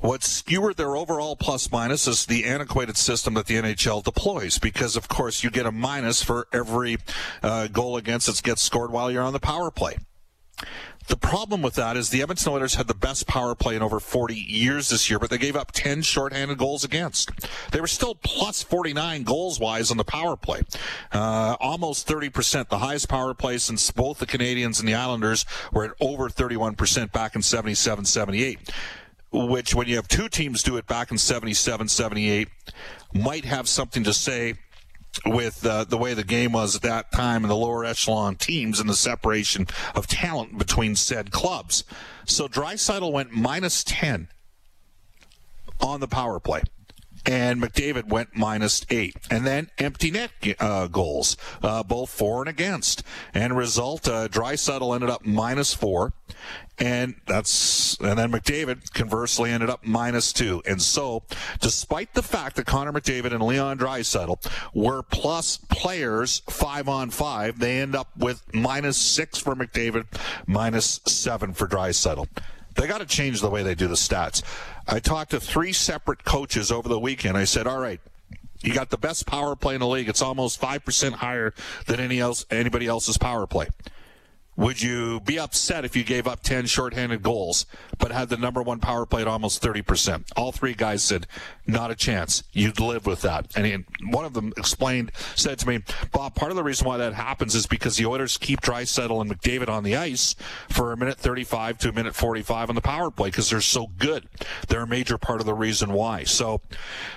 What 0.02 0.24
skewered 0.24 0.78
their 0.78 0.96
overall 0.96 1.36
plus 1.36 1.72
minus 1.72 2.08
is 2.08 2.26
the 2.26 2.46
antiquated 2.46 2.98
system 2.98 3.34
that 3.36 3.46
the 3.48 3.58
NHL 3.58 4.02
deploys, 4.02 4.58
because 4.58 4.96
of 4.96 5.08
course 5.08 5.44
you 5.44 5.50
get 5.52 5.66
a 5.66 5.72
minus 5.72 6.24
for 6.24 6.48
every 6.54 6.98
uh, 7.44 7.68
goal 7.68 7.96
against 7.98 8.28
that 8.28 8.42
gets 8.42 8.62
scored 8.62 8.92
while 8.92 9.12
you're 9.12 9.24
on 9.24 9.34
the 9.34 9.40
power 9.40 9.70
play. 9.72 9.98
The 11.10 11.18
problem 11.18 11.64
with 11.64 11.74
that 11.74 11.98
is 11.98 12.12
the 12.12 12.22
Edmonton 12.22 12.54
Oilers 12.54 12.76
had 12.76 12.88
the 12.88 12.94
best 12.94 13.26
power 13.26 13.56
play 13.56 13.76
in 13.76 13.82
over 13.82 14.00
40 14.00 14.36
years 14.36 14.90
this 14.90 15.10
year, 15.10 15.18
but 15.18 15.32
they 15.32 15.40
gave 15.40 15.56
up 15.56 15.72
10 15.72 16.04
shorthanded 16.04 16.60
goals 16.60 16.84
against. 16.84 17.32
They 17.72 17.82
were 17.82 17.88
still 17.88 18.14
plus 18.14 18.62
49 18.62 19.24
goals 19.24 19.60
wise 19.60 19.90
on 19.90 19.98
the 19.98 20.04
power 20.04 20.38
play. 20.38 20.62
Uh, 21.12 21.58
almost 21.60 22.08
30%, 22.08 22.70
the 22.70 22.78
highest 22.78 23.10
power 23.10 23.34
play 23.34 23.58
since 23.58 23.90
both 23.90 24.20
the 24.20 24.28
Canadiens 24.28 24.80
and 24.80 24.88
the 24.88 24.94
Islanders 24.94 25.48
were 25.74 25.86
at 25.86 25.92
over 26.00 26.30
31% 26.30 27.12
back 27.12 27.36
in 27.36 27.42
77 27.42 28.06
78 28.06 28.60
which 29.32 29.76
when 29.76 29.88
you 29.88 29.96
have 29.96 30.08
two 30.08 30.28
teams 30.28 30.64
do 30.64 30.78
it 30.78 30.88
back 30.88 31.12
in 31.12 31.18
77 31.18 31.88
78 31.88 32.50
might 33.14 33.46
have 33.46 33.70
something 33.70 34.04
to 34.04 34.12
say 34.12 34.56
with 35.26 35.66
uh, 35.66 35.84
the 35.84 35.98
way 35.98 36.14
the 36.14 36.24
game 36.24 36.52
was 36.54 36.76
at 36.76 36.82
that 36.84 37.12
time 37.12 37.44
and 37.44 37.52
the 37.52 37.56
lower 37.56 37.84
echelon 37.84 38.36
teams 38.36 38.80
and 38.80 38.90
the 38.90 38.96
separation 38.96 39.68
of 39.96 40.08
talent 40.08 40.58
between 40.58 40.96
said 40.96 41.32
clubs. 41.32 41.84
So 42.26 42.48
Draisaitl 42.48 43.12
went 43.12 43.32
minus 43.32 43.84
10 43.84 44.30
on 45.82 46.00
the 46.00 46.08
power 46.08 46.40
play. 46.40 46.62
And 47.26 47.62
McDavid 47.62 48.06
went 48.06 48.36
minus 48.36 48.86
eight. 48.90 49.16
And 49.30 49.46
then 49.46 49.70
empty 49.78 50.10
net 50.10 50.32
uh, 50.60 50.88
goals, 50.88 51.36
uh, 51.62 51.84
both 51.84 52.10
for 52.10 52.42
and 52.42 52.50
against. 52.50 53.04
And 53.34 53.58
result, 53.58 54.08
uh, 54.08 54.30
Draisaitl 54.30 54.96
ended 54.96 55.10
up 55.10 55.26
minus 55.26 55.74
four. 55.74 56.14
And 56.78 57.16
that's, 57.26 57.98
and 58.00 58.18
then 58.18 58.32
McDavid 58.32 58.94
conversely 58.94 59.52
ended 59.52 59.70
up 59.70 59.86
minus 59.86 60.32
two. 60.32 60.62
And 60.66 60.82
so, 60.82 61.24
despite 61.60 62.14
the 62.14 62.24
fact 62.24 62.56
that 62.56 62.66
Connor 62.66 62.94
McDavid 62.94 63.34
and 63.34 63.44
Leon 63.44 63.80
Draisaitl 63.80 64.50
were 64.74 65.04
plus 65.04 65.58
players 65.58 66.42
five 66.50 66.88
on 66.88 67.10
five, 67.10 67.60
they 67.60 67.82
end 67.82 67.96
up 67.96 68.08
with 68.18 68.44
minus 68.54 68.98
six 68.98 69.38
for 69.38 69.56
McDavid, 69.56 70.06
minus 70.48 71.02
seven 71.06 71.54
for 71.54 71.68
Draisaitl. 71.68 72.28
They 72.76 72.88
got 72.88 73.00
to 73.00 73.06
change 73.06 73.42
the 73.42 73.50
way 73.50 73.62
they 73.62 73.76
do 73.76 73.88
the 73.88 73.96
stats. 73.96 74.42
I 74.88 75.00
talked 75.00 75.32
to 75.32 75.40
three 75.42 75.74
separate 75.74 76.24
coaches 76.24 76.72
over 76.72 76.88
the 76.88 77.00
weekend. 77.00 77.36
I 77.36 77.44
said, 77.44 77.68
"All 77.68 77.80
right, 77.80 78.00
you 78.62 78.74
got 78.74 78.90
the 78.90 78.98
best 78.98 79.26
power 79.26 79.56
play 79.56 79.74
in 79.74 79.82
the 79.82 79.88
league. 79.88 80.08
It's 80.08 80.22
almost 80.22 80.60
five 80.60 80.86
percent 80.86 81.16
higher 81.16 81.54
than 81.88 82.00
any 82.00 82.20
else 82.20 82.46
anybody 82.50 82.88
else's 82.88 83.18
power 83.18 83.46
play. 83.48 83.68
Would 84.60 84.82
you 84.82 85.22
be 85.22 85.40
upset 85.40 85.86
if 85.86 85.96
you 85.96 86.04
gave 86.04 86.28
up 86.28 86.42
10 86.42 86.66
shorthanded 86.66 87.24
goals, 87.24 87.66
but 87.98 88.12
had 88.12 88.28
the 88.28 88.36
number 88.36 88.62
one 88.62 88.80
power 88.80 89.06
play 89.06 89.22
at 89.22 89.28
almost 89.28 89.64
30%? 89.64 90.34
All 90.36 90.52
three 90.52 90.74
guys 90.74 91.02
said, 91.02 91.28
not 91.66 91.92
a 91.92 91.96
chance. 91.96 92.44
You'd 92.52 92.78
live 92.78 93.06
with 93.06 93.22
that. 93.22 93.56
And 93.56 93.66
he, 93.66 93.78
one 94.10 94.26
of 94.26 94.34
them 94.34 94.52
explained, 94.58 95.14
said 95.34 95.60
to 95.60 95.68
me, 95.68 95.80
Bob, 96.12 96.36
part 96.36 96.52
of 96.52 96.58
the 96.58 96.64
reason 96.64 96.86
why 96.86 96.98
that 96.98 97.14
happens 97.14 97.56
is 97.56 97.68
because 97.68 97.96
the 97.96 98.06
Oilers 98.06 98.38
keep 98.38 98.60
Draisaitl 98.60 99.22
and 99.22 99.32
McDavid 99.32 99.70
on 99.70 99.86
the 99.86 99.96
ice 99.96 100.36
for 100.68 100.92
a 100.92 100.98
minute 100.98 101.18
35 101.18 101.78
to 101.78 101.90
a 101.90 101.94
minute 101.94 102.14
45 102.14 102.68
on 102.68 102.76
the 102.76 102.82
power 102.82 103.10
play 103.10 103.30
because 103.30 103.50
they're 103.50 103.62
so 103.62 103.88
good. 103.98 104.28
They're 104.68 104.82
a 104.82 104.88
major 104.88 105.18
part 105.18 105.40
of 105.40 105.46
the 105.46 105.54
reason 105.54 105.94
why. 105.94 106.26
So 106.26 106.60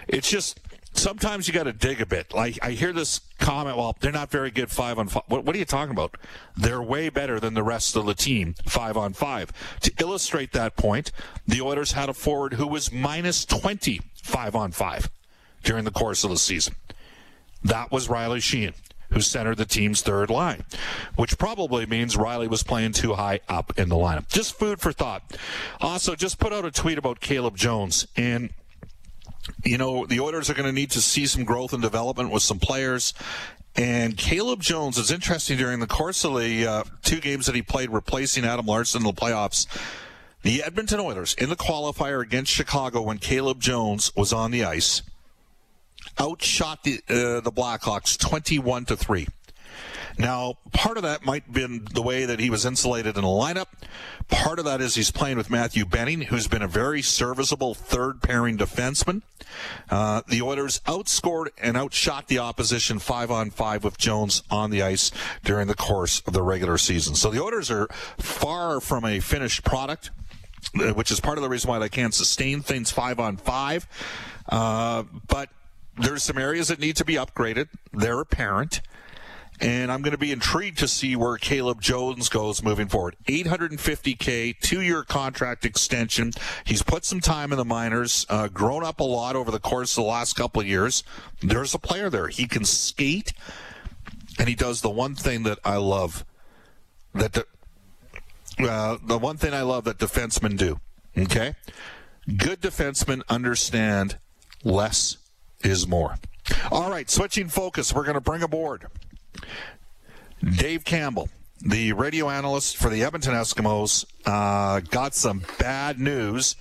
it's 0.06 0.30
just, 0.30 0.60
sometimes 0.94 1.48
you 1.48 1.54
got 1.54 1.64
to 1.64 1.72
dig 1.72 2.00
a 2.00 2.06
bit. 2.06 2.34
Like 2.34 2.58
I 2.62 2.72
hear 2.72 2.92
this 2.92 3.20
comment, 3.38 3.76
well, 3.76 3.96
they're 4.00 4.12
not 4.12 4.30
very 4.30 4.50
good 4.50 4.70
five 4.70 4.98
on 4.98 5.08
five. 5.08 5.24
What, 5.26 5.44
what 5.44 5.54
are 5.54 5.58
you 5.58 5.64
talking 5.64 5.92
about? 5.92 6.16
They're 6.56 6.82
way 6.82 7.08
better 7.08 7.40
than 7.40 7.54
the 7.54 7.62
rest 7.62 7.96
of 7.96 8.06
the 8.06 8.14
team 8.14 8.54
five 8.66 8.96
on 8.96 9.12
five. 9.12 9.52
To 9.80 9.92
illustrate 10.00 10.52
that 10.52 10.76
point, 10.76 11.12
the 11.46 11.60
Oilers 11.60 11.92
had 11.92 12.08
a 12.08 12.14
forward 12.14 12.54
who 12.54 12.66
was 12.66 12.92
minus 12.92 13.44
20 13.44 14.00
five 14.22 14.54
on 14.54 14.72
five 14.72 15.10
during 15.62 15.84
the 15.84 15.90
course 15.90 16.24
of 16.24 16.30
the 16.30 16.38
season. 16.38 16.74
That 17.62 17.92
was 17.92 18.08
Riley 18.08 18.40
Sheahan. 18.40 18.74
Who 19.10 19.20
centered 19.20 19.58
the 19.58 19.66
team's 19.66 20.00
third 20.00 20.30
line, 20.30 20.64
which 21.16 21.36
probably 21.36 21.84
means 21.84 22.16
Riley 22.16 22.48
was 22.48 22.62
playing 22.62 22.92
too 22.92 23.12
high 23.12 23.40
up 23.46 23.78
in 23.78 23.90
the 23.90 23.94
lineup. 23.94 24.26
Just 24.28 24.58
food 24.58 24.80
for 24.80 24.90
thought. 24.90 25.36
Also, 25.82 26.14
just 26.14 26.38
put 26.38 26.54
out 26.54 26.64
a 26.64 26.70
tweet 26.70 26.96
about 26.96 27.20
Caleb 27.20 27.54
Jones, 27.54 28.06
and 28.16 28.54
you 29.64 29.78
know, 29.78 30.06
the 30.06 30.20
Oilers 30.20 30.50
are 30.50 30.54
going 30.54 30.66
to 30.66 30.72
need 30.72 30.90
to 30.92 31.00
see 31.00 31.26
some 31.26 31.44
growth 31.44 31.72
and 31.72 31.82
development 31.82 32.30
with 32.30 32.42
some 32.42 32.58
players. 32.58 33.14
And 33.74 34.16
Caleb 34.16 34.60
Jones 34.60 34.98
is 34.98 35.10
interesting 35.10 35.56
during 35.56 35.80
the 35.80 35.86
course 35.86 36.24
of 36.24 36.38
the 36.38 36.66
uh, 36.66 36.84
two 37.02 37.20
games 37.20 37.46
that 37.46 37.54
he 37.54 37.62
played 37.62 37.90
replacing 37.90 38.44
Adam 38.44 38.66
Larsson 38.66 39.00
in 39.00 39.06
the 39.06 39.12
playoffs. 39.12 39.66
The 40.42 40.62
Edmonton 40.62 41.00
Oilers 41.00 41.34
in 41.34 41.48
the 41.48 41.56
qualifier 41.56 42.20
against 42.20 42.52
Chicago 42.52 43.02
when 43.02 43.18
Caleb 43.18 43.60
Jones 43.60 44.14
was 44.16 44.32
on 44.32 44.50
the 44.50 44.64
ice 44.64 45.02
outshot 46.20 46.84
the 46.84 47.00
uh, 47.08 47.40
the 47.40 47.52
Blackhawks 47.52 48.18
21 48.18 48.86
to 48.86 48.96
3. 48.96 49.26
Now, 50.18 50.58
part 50.72 50.96
of 50.96 51.02
that 51.02 51.24
might 51.24 51.44
have 51.44 51.52
been 51.52 51.86
the 51.92 52.02
way 52.02 52.24
that 52.24 52.38
he 52.38 52.50
was 52.50 52.64
insulated 52.64 53.16
in 53.16 53.22
the 53.22 53.28
lineup. 53.28 53.66
Part 54.28 54.58
of 54.58 54.64
that 54.64 54.80
is 54.80 54.94
he's 54.94 55.10
playing 55.10 55.36
with 55.36 55.50
Matthew 55.50 55.84
Benning, 55.84 56.22
who's 56.22 56.48
been 56.48 56.62
a 56.62 56.68
very 56.68 57.02
serviceable 57.02 57.74
third 57.74 58.22
pairing 58.22 58.56
defenseman. 58.58 59.22
Uh, 59.90 60.22
the 60.28 60.42
Oilers 60.42 60.80
outscored 60.86 61.48
and 61.60 61.76
outshot 61.76 62.28
the 62.28 62.38
opposition 62.38 62.98
five 62.98 63.30
on 63.30 63.50
five 63.50 63.84
with 63.84 63.98
Jones 63.98 64.42
on 64.50 64.70
the 64.70 64.82
ice 64.82 65.10
during 65.44 65.66
the 65.66 65.74
course 65.74 66.22
of 66.26 66.32
the 66.32 66.42
regular 66.42 66.78
season. 66.78 67.14
So 67.14 67.30
the 67.30 67.42
Oilers 67.42 67.70
are 67.70 67.88
far 68.18 68.80
from 68.80 69.04
a 69.04 69.20
finished 69.20 69.64
product, 69.64 70.10
uh, 70.80 70.92
which 70.92 71.10
is 71.10 71.20
part 71.20 71.38
of 71.38 71.42
the 71.42 71.50
reason 71.50 71.68
why 71.68 71.78
they 71.78 71.88
can't 71.88 72.14
sustain 72.14 72.62
things 72.62 72.90
five 72.90 73.18
on 73.18 73.36
five. 73.36 73.86
Uh, 74.48 75.04
but 75.28 75.50
there's 75.98 76.22
some 76.22 76.38
areas 76.38 76.68
that 76.68 76.78
need 76.78 76.96
to 76.96 77.04
be 77.04 77.14
upgraded. 77.14 77.68
They're 77.92 78.20
apparent. 78.20 78.80
And 79.62 79.92
I'm 79.92 80.02
going 80.02 80.12
to 80.12 80.18
be 80.18 80.32
intrigued 80.32 80.78
to 80.78 80.88
see 80.88 81.14
where 81.14 81.36
Caleb 81.36 81.80
Jones 81.80 82.28
goes 82.28 82.64
moving 82.64 82.88
forward. 82.88 83.14
850K, 83.26 84.58
two 84.58 84.80
year 84.80 85.04
contract 85.04 85.64
extension. 85.64 86.32
He's 86.64 86.82
put 86.82 87.04
some 87.04 87.20
time 87.20 87.52
in 87.52 87.58
the 87.58 87.64
minors, 87.64 88.26
uh, 88.28 88.48
grown 88.48 88.84
up 88.84 88.98
a 88.98 89.04
lot 89.04 89.36
over 89.36 89.52
the 89.52 89.60
course 89.60 89.96
of 89.96 90.02
the 90.02 90.10
last 90.10 90.34
couple 90.34 90.60
of 90.60 90.66
years. 90.66 91.04
There's 91.40 91.74
a 91.74 91.78
player 91.78 92.10
there. 92.10 92.26
He 92.26 92.48
can 92.48 92.64
skate, 92.64 93.32
and 94.36 94.48
he 94.48 94.56
does 94.56 94.80
the 94.80 94.90
one 94.90 95.14
thing 95.14 95.44
that 95.44 95.60
I 95.64 95.76
love 95.76 96.24
that 97.14 97.32
the, 97.34 97.46
uh, 98.68 98.98
the 99.00 99.18
one 99.18 99.36
thing 99.36 99.54
I 99.54 99.62
love 99.62 99.84
that 99.84 99.98
defensemen 99.98 100.56
do. 100.56 100.80
Okay? 101.16 101.54
Good 102.36 102.60
defensemen 102.60 103.22
understand 103.28 104.18
less 104.64 105.18
is 105.62 105.86
more. 105.86 106.16
All 106.72 106.90
right, 106.90 107.08
switching 107.08 107.48
focus. 107.48 107.94
We're 107.94 108.02
going 108.02 108.14
to 108.14 108.20
bring 108.20 108.42
aboard 108.42 108.88
Dave 110.56 110.84
Campbell, 110.84 111.28
the 111.60 111.92
radio 111.92 112.28
analyst 112.28 112.76
for 112.76 112.88
the 112.90 113.04
Edmonton 113.04 113.34
Eskimos, 113.34 114.04
uh, 114.26 114.80
got 114.80 115.14
some 115.14 115.44
bad 115.58 116.00
news 116.00 116.56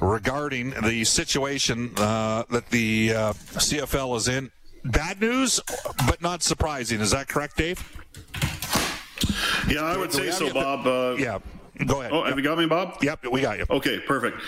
regarding 0.00 0.70
the 0.82 1.04
situation 1.04 1.92
uh, 1.96 2.44
that 2.50 2.68
the 2.70 3.12
uh, 3.14 3.32
CFL 3.32 4.16
is 4.16 4.28
in. 4.28 4.50
Bad 4.84 5.20
news, 5.20 5.60
but 6.06 6.20
not 6.22 6.42
surprising. 6.42 7.00
Is 7.00 7.10
that 7.10 7.26
correct, 7.28 7.56
Dave? 7.56 7.80
Yeah, 9.68 9.82
I 9.82 9.96
would 9.96 10.12
say 10.12 10.30
so? 10.30 10.52
Bob. 10.52 10.86
Uh, 10.86 11.16
Yeah, 11.18 11.38
go 11.86 12.00
ahead. 12.00 12.12
Oh, 12.12 12.22
have 12.22 12.36
you 12.38 12.44
got 12.44 12.58
me, 12.58 12.66
Bob? 12.66 13.02
Yep, 13.02 13.26
we 13.32 13.40
got 13.40 13.58
you. 13.58 13.64
Okay, 13.68 13.98
perfect. 14.00 14.40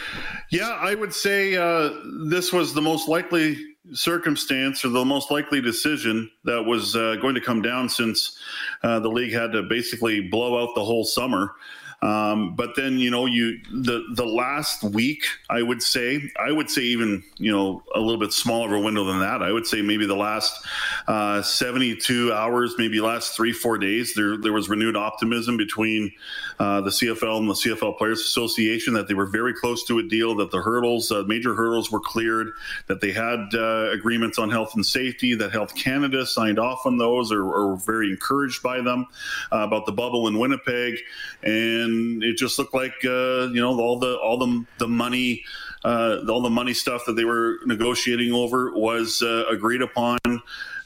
Yeah, 0.51 0.69
I 0.69 0.95
would 0.95 1.13
say 1.13 1.57
uh, 1.57 1.91
this 2.29 2.53
was 2.53 2.73
the 2.75 2.83
most 2.83 3.09
likely 3.09 3.57
circumstance 3.93 4.85
or 4.85 4.89
the 4.89 5.05
most 5.05 5.31
likely 5.31 5.61
decision 5.61 6.31
that 6.45 6.63
was 6.63 6.97
uh, 6.97 7.17
going 7.17 7.35
to 7.35 7.41
come 7.41 7.63
down 7.63 7.89
since 7.89 8.39
uh, 8.83 8.99
the 9.01 9.09
league 9.09 9.33
had 9.33 9.53
to 9.53 9.63
basically 9.63 10.29
blow 10.29 10.63
out 10.63 10.75
the 10.75 10.85
whole 10.85 11.05
summer. 11.05 11.55
Um, 12.01 12.55
but 12.55 12.77
then 12.77 12.99
you 12.99 13.11
know 13.11 13.27
you 13.27 13.59
the 13.73 14.05
the 14.15 14.25
last 14.25 14.85
week 14.85 15.25
I 15.51 15.63
would 15.63 15.83
say 15.83 16.31
I 16.39 16.53
would 16.53 16.71
say 16.71 16.83
even 16.83 17.25
you 17.39 17.51
know 17.51 17.83
a 17.93 17.99
little 17.99 18.21
bit 18.21 18.33
smaller 18.33 18.67
of 18.67 18.81
a 18.81 18.85
window 18.85 19.05
than 19.05 19.19
that. 19.21 19.43
I 19.43 19.51
would 19.51 19.67
say 19.67 19.83
maybe 19.83 20.07
the 20.07 20.15
last 20.15 20.65
uh, 21.09 21.43
72 21.43 22.33
hours, 22.33 22.75
maybe 22.79 23.01
last 23.01 23.35
three 23.35 23.53
four 23.53 23.79
days. 23.79 24.15
There 24.15 24.37
there 24.37 24.53
was 24.53 24.69
renewed 24.69 24.97
optimism 24.97 25.57
between 25.57 26.13
uh, 26.61 26.83
the 26.83 26.91
CFL 26.91 27.39
and 27.39 27.51
the 27.51 27.55
CFL 27.55 27.99
Players 27.99 28.21
Association 28.21 28.95
that 28.95 29.09
they 29.09 29.15
were 29.15 29.27
very 29.27 29.55
close 29.55 29.85
to 29.87 29.99
a 29.99 30.03
deal, 30.03 30.37
that 30.37 30.51
the 30.51 30.61
hurdles, 30.61 31.11
uh, 31.11 31.25
major 31.27 31.55
hurdles, 31.55 31.91
were 31.91 32.01
cleared, 32.01 32.53
that 32.87 33.01
they 33.01 33.13
had 33.13 33.49
uh, 33.55 33.91
agreements 33.93 34.39
on 34.39 34.51
health 34.51 34.75
and 34.75 34.85
safety, 34.85 35.35
that 35.35 35.53
Health 35.53 35.75
Canada 35.75 36.27
signed 36.27 36.59
off 36.59 36.87
on 36.87 36.97
those 36.99 37.33
or, 37.33 37.43
or 37.43 37.69
were 37.69 37.77
very 37.77 38.11
encouraged 38.11 38.63
by 38.63 38.81
them 38.81 39.07
uh, 39.53 39.59
about 39.59 39.87
the 39.87 39.93
bubble 39.93 40.29
in 40.29 40.39
Winnipeg, 40.39 40.99
and 41.43 41.88
it 42.23 42.37
just 42.37 42.59
looked 42.59 42.75
like 42.75 42.95
uh, 43.05 43.49
you 43.49 43.61
know 43.61 43.79
all 43.79 43.99
the 43.99 44.17
all 44.19 44.39
the 44.39 44.65
the 44.79 44.89
money. 44.89 45.45
Uh, 45.85 46.19
all 46.29 46.43
the 46.43 46.51
money 46.51 46.75
stuff 46.75 47.05
that 47.07 47.13
they 47.13 47.25
were 47.25 47.59
negotiating 47.65 48.33
over 48.33 48.73
was 48.73 49.23
uh, 49.23 49.45
agreed 49.49 49.81
upon, 49.81 50.19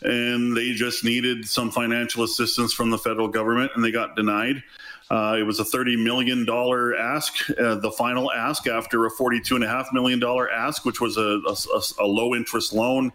and 0.02 0.54
they 0.54 0.72
just 0.72 1.02
needed 1.02 1.48
some 1.48 1.70
financial 1.70 2.22
assistance 2.22 2.74
from 2.74 2.90
the 2.90 2.98
federal 2.98 3.26
government, 3.26 3.72
and 3.74 3.82
they 3.82 3.90
got 3.90 4.14
denied. 4.16 4.62
Uh, 5.10 5.36
it 5.38 5.42
was 5.42 5.60
a 5.60 5.64
$30 5.64 6.02
million 6.02 6.48
ask, 6.98 7.50
uh, 7.58 7.74
the 7.74 7.90
final 7.90 8.32
ask 8.32 8.66
after 8.66 9.04
a 9.04 9.10
$42.5 9.10 9.92
million 9.92 10.22
ask, 10.50 10.86
which 10.86 11.02
was 11.02 11.18
a, 11.18 11.40
a, 11.46 12.04
a 12.04 12.06
low 12.06 12.34
interest 12.34 12.72
loan. 12.72 13.12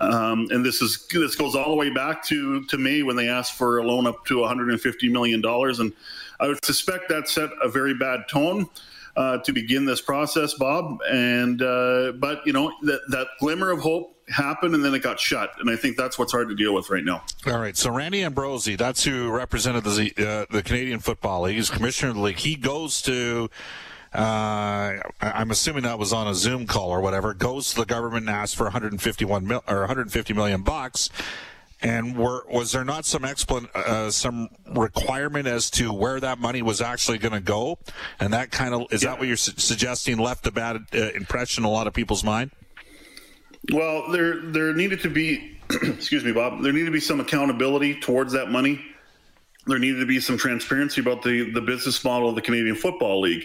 Um, 0.00 0.46
and 0.50 0.64
this 0.64 0.80
is 0.80 1.06
this 1.10 1.34
goes 1.34 1.54
all 1.54 1.70
the 1.70 1.76
way 1.76 1.90
back 1.90 2.24
to, 2.26 2.64
to 2.64 2.78
May 2.78 3.02
when 3.02 3.16
they 3.16 3.28
asked 3.28 3.54
for 3.54 3.78
a 3.78 3.82
loan 3.82 4.06
up 4.06 4.24
to 4.26 4.36
$150 4.36 5.10
million. 5.10 5.42
And 5.44 5.92
I 6.40 6.48
would 6.48 6.64
suspect 6.64 7.08
that 7.08 7.28
set 7.28 7.50
a 7.62 7.68
very 7.68 7.94
bad 7.94 8.28
tone. 8.28 8.68
Uh, 9.16 9.36
to 9.38 9.52
begin 9.52 9.84
this 9.84 10.00
process, 10.00 10.54
Bob. 10.54 11.00
And 11.10 11.60
uh, 11.60 12.12
but 12.12 12.46
you 12.46 12.52
know 12.52 12.72
that 12.82 13.00
that 13.08 13.26
glimmer 13.40 13.72
of 13.72 13.80
hope 13.80 14.14
happened, 14.28 14.76
and 14.76 14.84
then 14.84 14.94
it 14.94 15.02
got 15.02 15.18
shut. 15.18 15.50
And 15.58 15.68
I 15.68 15.74
think 15.74 15.96
that's 15.96 16.20
what's 16.20 16.30
hard 16.30 16.48
to 16.50 16.54
deal 16.54 16.72
with 16.72 16.88
right 16.88 17.02
now. 17.02 17.24
All 17.44 17.58
right. 17.58 17.76
So 17.76 17.90
Randy 17.90 18.22
Ambrosie, 18.22 18.76
that's 18.76 19.02
who 19.02 19.28
represented 19.28 19.82
the 19.82 20.12
uh, 20.18 20.46
the 20.54 20.62
Canadian 20.62 21.00
Football 21.00 21.42
League. 21.42 21.56
He's 21.56 21.68
commissioner 21.68 22.10
of 22.10 22.16
the 22.16 22.22
league. 22.22 22.38
He 22.38 22.54
goes 22.54 23.02
to. 23.02 23.50
Uh, 24.14 24.94
I'm 25.20 25.50
assuming 25.50 25.82
that 25.82 25.98
was 25.98 26.12
on 26.12 26.26
a 26.26 26.34
Zoom 26.34 26.66
call 26.66 26.90
or 26.90 27.00
whatever. 27.00 27.34
Goes 27.34 27.70
to 27.70 27.80
the 27.80 27.86
government 27.86 28.26
and 28.26 28.30
asks 28.30 28.54
for 28.54 28.64
151 28.64 29.46
mil, 29.46 29.62
or 29.68 29.80
150 29.80 30.32
million 30.34 30.62
bucks. 30.62 31.10
And 31.80 32.16
were, 32.16 32.44
was 32.50 32.72
there 32.72 32.84
not 32.84 33.04
some 33.04 33.22
explan- 33.22 33.72
uh, 33.74 34.10
some 34.10 34.48
requirement 34.74 35.46
as 35.46 35.70
to 35.72 35.92
where 35.92 36.18
that 36.18 36.40
money 36.40 36.60
was 36.60 36.80
actually 36.80 37.18
going 37.18 37.34
to 37.34 37.40
go? 37.40 37.78
And 38.18 38.32
that 38.32 38.50
kind 38.50 38.74
of 38.74 38.86
is 38.90 39.02
yeah. 39.02 39.10
that 39.10 39.18
what 39.18 39.28
you're 39.28 39.36
su- 39.36 39.52
suggesting 39.58 40.18
left 40.18 40.46
a 40.46 40.50
bad 40.50 40.86
uh, 40.92 41.10
impression 41.10 41.62
in 41.62 41.68
a 41.68 41.72
lot 41.72 41.86
of 41.86 41.94
people's 41.94 42.24
mind? 42.24 42.50
Well, 43.72 44.10
there 44.10 44.40
there 44.40 44.72
needed 44.72 45.02
to 45.02 45.10
be, 45.10 45.58
excuse 45.70 46.24
me, 46.24 46.32
Bob. 46.32 46.62
There 46.62 46.72
needed 46.72 46.86
to 46.86 46.92
be 46.92 47.00
some 47.00 47.20
accountability 47.20 48.00
towards 48.00 48.32
that 48.32 48.50
money 48.50 48.84
there 49.68 49.78
needed 49.78 50.00
to 50.00 50.06
be 50.06 50.18
some 50.18 50.38
transparency 50.38 51.00
about 51.00 51.22
the, 51.22 51.50
the 51.52 51.60
business 51.60 52.02
model 52.02 52.30
of 52.30 52.34
the 52.34 52.40
Canadian 52.40 52.74
Football 52.74 53.20
League. 53.20 53.44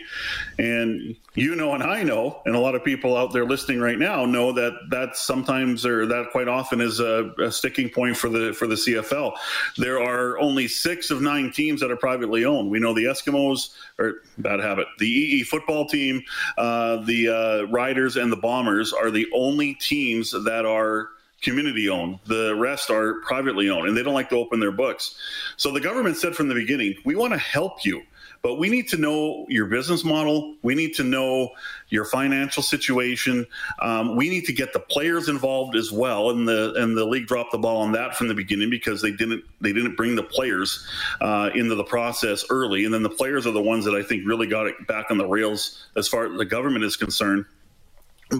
And 0.57 1.15
you 1.35 1.55
know, 1.55 1.73
and 1.73 1.83
I 1.83 2.03
know, 2.03 2.41
and 2.45 2.55
a 2.55 2.59
lot 2.59 2.75
of 2.75 2.83
people 2.83 3.17
out 3.17 3.33
there 3.33 3.45
listening 3.45 3.81
right 3.81 3.99
now 3.99 4.25
know 4.25 4.51
that 4.53 4.73
that 4.91 5.17
sometimes 5.17 5.85
or 5.85 6.05
that 6.05 6.27
quite 6.31 6.47
often 6.47 6.79
is 6.79 6.99
a, 6.99 7.31
a 7.39 7.51
sticking 7.51 7.89
point 7.89 8.15
for 8.15 8.29
the 8.29 8.53
for 8.53 8.67
the 8.67 8.75
CFL. 8.75 9.33
There 9.77 10.01
are 10.01 10.39
only 10.39 10.67
six 10.67 11.11
of 11.11 11.21
nine 11.21 11.51
teams 11.51 11.81
that 11.81 11.91
are 11.91 11.97
privately 11.97 12.45
owned. 12.45 12.69
We 12.69 12.79
know 12.79 12.93
the 12.93 13.05
Eskimos, 13.05 13.75
or 13.99 14.21
bad 14.37 14.59
habit, 14.59 14.87
the 14.99 15.07
EE 15.07 15.43
football 15.43 15.87
team, 15.87 16.21
uh, 16.57 16.97
the 16.97 17.29
uh, 17.29 17.71
Riders, 17.71 18.15
and 18.15 18.31
the 18.31 18.37
Bombers 18.37 18.93
are 18.93 19.11
the 19.11 19.27
only 19.33 19.73
teams 19.75 20.31
that 20.31 20.65
are 20.65 21.09
community 21.43 21.89
owned. 21.89 22.19
The 22.25 22.55
rest 22.55 22.89
are 22.89 23.15
privately 23.21 23.69
owned, 23.69 23.87
and 23.87 23.95
they 23.95 24.03
don't 24.03 24.13
like 24.13 24.29
to 24.29 24.37
open 24.37 24.59
their 24.59 24.71
books. 24.71 25.15
So 25.57 25.71
the 25.71 25.81
government 25.81 26.17
said 26.17 26.35
from 26.35 26.47
the 26.47 26.55
beginning, 26.55 26.95
we 27.05 27.15
want 27.15 27.33
to 27.33 27.39
help 27.39 27.85
you, 27.85 28.01
but 28.41 28.55
we 28.55 28.69
need 28.69 28.87
to 28.89 28.97
know 28.97 29.45
your 29.47 29.67
business 29.67 30.03
model. 30.03 30.55
We 30.63 30.75
need 30.75 30.93
to 30.95 31.03
know 31.03 31.51
your 31.89 32.03
financial 32.03 32.61
situation. 32.61 33.45
Um, 33.81 34.17
we 34.17 34.29
need 34.29 34.45
to 34.45 34.53
get 34.53 34.73
the 34.73 34.79
players 34.79 35.29
involved 35.29 35.75
as 35.75 35.91
well. 35.91 36.29
And 36.29 36.47
the 36.47 36.73
and 36.75 36.97
the 36.97 37.05
league 37.05 37.27
dropped 37.27 37.51
the 37.53 37.57
ball 37.57 37.81
on 37.81 37.93
that 37.93 38.15
from 38.15 38.27
the 38.27 38.33
beginning 38.33 38.69
because 38.69 39.01
they 39.01 39.11
didn't 39.11 39.43
they 39.61 39.71
didn't 39.71 39.95
bring 39.95 40.15
the 40.15 40.23
players 40.23 40.85
uh, 41.21 41.51
into 41.55 41.75
the 41.75 41.85
process 41.85 42.43
early. 42.49 42.83
And 42.83 42.93
then 42.93 43.03
the 43.03 43.09
players 43.09 43.47
are 43.47 43.51
the 43.51 43.61
ones 43.61 43.85
that 43.85 43.95
I 43.95 44.03
think 44.03 44.27
really 44.27 44.47
got 44.47 44.67
it 44.67 44.87
back 44.87 45.09
on 45.09 45.17
the 45.17 45.27
rails 45.27 45.85
as 45.95 46.07
far 46.07 46.25
as 46.25 46.37
the 46.37 46.45
government 46.45 46.83
is 46.83 46.97
concerned 46.97 47.45